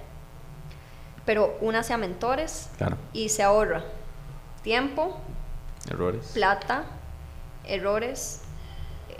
[1.24, 3.82] pero únase a mentores Claro, y se ahorra
[4.62, 5.18] tiempo,
[5.90, 6.30] errores.
[6.34, 6.84] plata,
[7.64, 8.42] errores,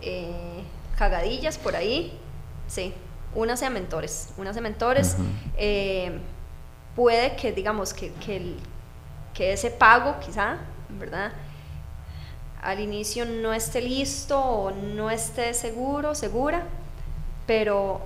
[0.03, 0.63] eh,
[0.97, 2.19] cagadillas por ahí.
[2.67, 2.95] Sí,
[3.35, 4.33] únase a mentores.
[4.37, 5.17] Únase a mentores.
[5.57, 6.19] Eh,
[6.95, 8.59] puede que, digamos, que, que, el-
[9.35, 11.33] que ese pago, quizá, ¿verdad?
[12.69, 16.65] Al inicio no esté listo o no esté seguro, segura,
[17.47, 17.99] pero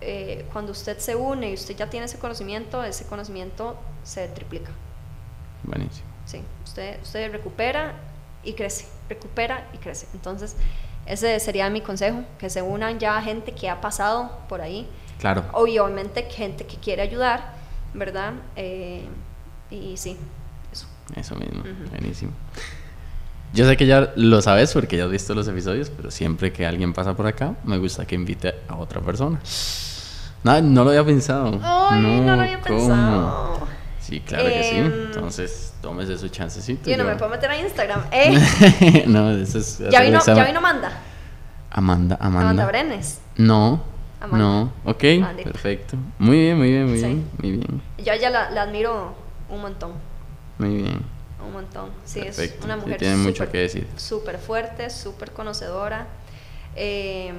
[0.00, 4.70] eh, cuando usted se une y usted ya tiene ese conocimiento, ese conocimiento se triplica.
[5.64, 6.06] Buenísimo.
[6.26, 7.94] Sí, usted, usted recupera
[8.44, 10.06] y crece, recupera y crece.
[10.14, 10.54] Entonces,
[11.04, 14.88] ese sería mi consejo, que se unan ya gente que ha pasado por ahí,
[15.18, 15.44] Claro.
[15.54, 17.52] obviamente gente que quiere ayudar,
[17.94, 18.34] ¿verdad?
[18.54, 19.08] Eh,
[19.72, 20.16] y sí,
[20.72, 20.86] eso.
[21.16, 22.30] Eso mismo, buenísimo.
[23.54, 26.66] Yo sé que ya lo sabes porque ya has visto los episodios, pero siempre que
[26.66, 29.40] alguien pasa por acá, me gusta que invite a otra persona.
[30.44, 31.58] No, no lo había pensado.
[31.62, 32.76] Ay, no, lo había ¿cómo?
[32.78, 33.58] pensado.
[34.00, 34.76] Sí, claro que sí.
[34.76, 36.88] Em, Entonces, tómese su chancecito.
[36.90, 38.02] Yo no yo- me puedo meter a Instagram.
[38.12, 39.04] ¡Eh!
[39.06, 39.78] no, eso es.
[39.90, 40.90] ya, vino, ya vino Manda.
[41.70, 42.40] Amanda, Amanda.
[42.50, 43.20] Amanda Brenes.
[43.36, 43.82] No,
[44.20, 44.38] Amanda.
[44.38, 44.72] no.
[44.84, 45.50] Ok, Amandita.
[45.50, 45.96] perfecto.
[46.18, 47.04] Muy bien, muy bien, muy Sí.
[47.06, 47.28] bien.
[47.42, 49.14] Muy bien, Yo a ella la, la admiro
[49.50, 49.92] un montón.
[50.58, 51.17] muy bien.
[51.46, 51.90] Un montón.
[52.04, 53.86] Sí, es una Sí, mujer tiene mucho que decir.
[53.96, 56.06] Súper fuerte, súper conocedora.
[56.76, 57.32] eh,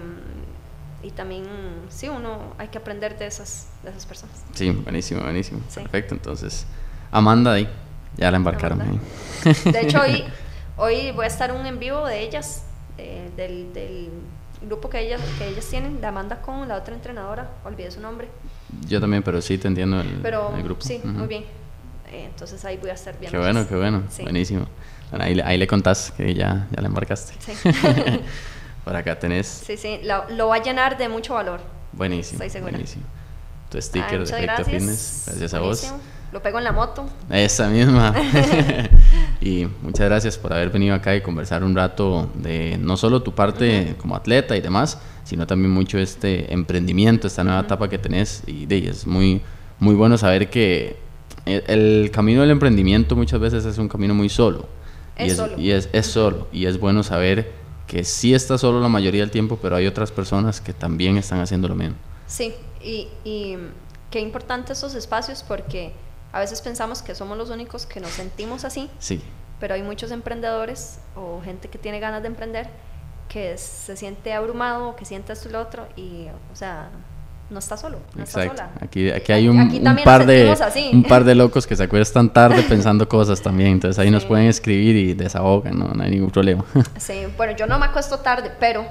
[1.01, 1.45] y también,
[1.89, 4.35] sí, uno hay que aprender de esas, de esas personas.
[4.53, 5.61] Sí, buenísimo, buenísimo.
[5.69, 5.79] Sí.
[5.79, 6.65] Perfecto, entonces.
[7.09, 7.69] Amanda ahí.
[8.17, 9.01] Ya la embarcaron Amanda.
[9.45, 9.71] ahí.
[9.71, 10.25] De hecho, hoy,
[10.77, 12.63] hoy voy a estar un en vivo de ellas,
[12.97, 14.09] eh, del, del
[14.67, 18.27] grupo que ellas, que ellas tienen, de Amanda con la otra entrenadora, olvidé su nombre.
[18.85, 20.81] Yo también, pero sí te entiendo el, Pero el grupo.
[20.85, 21.45] sí, muy bien.
[22.11, 23.31] Eh, entonces ahí voy a estar bien.
[23.31, 24.03] Qué bueno, qué bueno.
[24.09, 24.23] Sí.
[24.23, 24.67] Buenísimo.
[25.11, 27.33] Bueno, ahí, ahí le contás que ya, ya la embarcaste.
[27.39, 27.69] Sí,
[28.85, 29.47] Por acá tenés.
[29.47, 31.59] sí, sí, lo, lo va a llenar de mucho valor.
[31.91, 32.37] Buenísimo.
[32.37, 32.71] Estoy segura.
[32.71, 33.03] Buenísimo.
[33.69, 34.67] Tu Ay, sticker de Efecto gracias.
[34.67, 35.23] Fitness.
[35.27, 35.81] Gracias a vos.
[35.81, 36.19] Buenísimo.
[36.31, 37.09] Lo pego en la moto.
[37.29, 38.15] Esa misma.
[39.41, 43.33] y muchas gracias por haber venido acá y conversar un rato de no solo tu
[43.33, 48.43] parte como atleta y demás, sino también mucho este emprendimiento, esta nueva etapa que tenés.
[48.45, 49.41] Y de, es muy,
[49.79, 50.97] muy bueno saber que
[51.45, 54.67] el, el camino del emprendimiento muchas veces es un camino muy solo.
[55.17, 55.57] y Es es, solo.
[55.57, 56.47] Y es, es solo.
[56.51, 57.51] Y es bueno saber
[57.87, 61.39] que sí está solo la mayoría del tiempo, pero hay otras personas que también están
[61.39, 61.95] haciendo lo mismo.
[62.27, 63.57] Sí, y, y
[64.11, 65.93] qué importante esos espacios porque
[66.31, 69.21] a veces pensamos que somos los únicos que nos sentimos así, Sí,
[69.59, 72.69] pero hay muchos emprendedores o gente que tiene ganas de emprender
[73.27, 76.89] que se siente abrumado, que siente esto y lo otro, y, o sea,
[77.49, 78.63] no está solo, no está exacto.
[78.63, 78.71] sola.
[78.81, 80.89] Aquí, aquí hay un, Aquí un par nos de, así.
[80.93, 83.71] un par de locos que se acuestan tarde pensando cosas también.
[83.71, 84.27] Entonces ahí nos Sí.
[84.29, 86.63] pueden escribir y desahogan, no, no hay ningún problema.
[86.97, 88.85] Sí, bueno, yo no me acuesto tarde, pero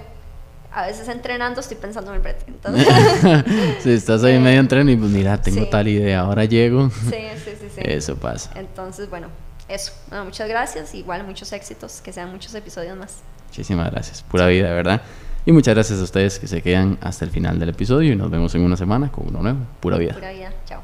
[0.72, 2.44] a veces entrenando estoy pensando en el brete.
[2.48, 2.86] Entonces,
[3.82, 5.68] si estás ahí Eh, medio en tren y pues mira, tengo sí.
[5.70, 6.90] tal idea, ahora llego.
[6.90, 7.10] sí,
[7.44, 7.80] sí, sí, sí.
[7.82, 8.50] Eso pasa.
[8.54, 9.28] Entonces, bueno,
[9.68, 9.92] eso.
[10.08, 10.94] Bueno, muchas gracias.
[10.94, 13.18] Igual muchos éxitos, que sean muchos episodios más.
[13.48, 14.22] Muchísimas gracias.
[14.22, 15.00] Pura vida, ¿verdad?
[15.48, 18.30] Y muchas gracias a ustedes que se quedan hasta el final del episodio y nos
[18.30, 19.60] vemos en una semana con uno nuevo.
[19.80, 20.12] Pura vida.
[20.12, 20.52] Pura vida.
[20.66, 20.82] Chao.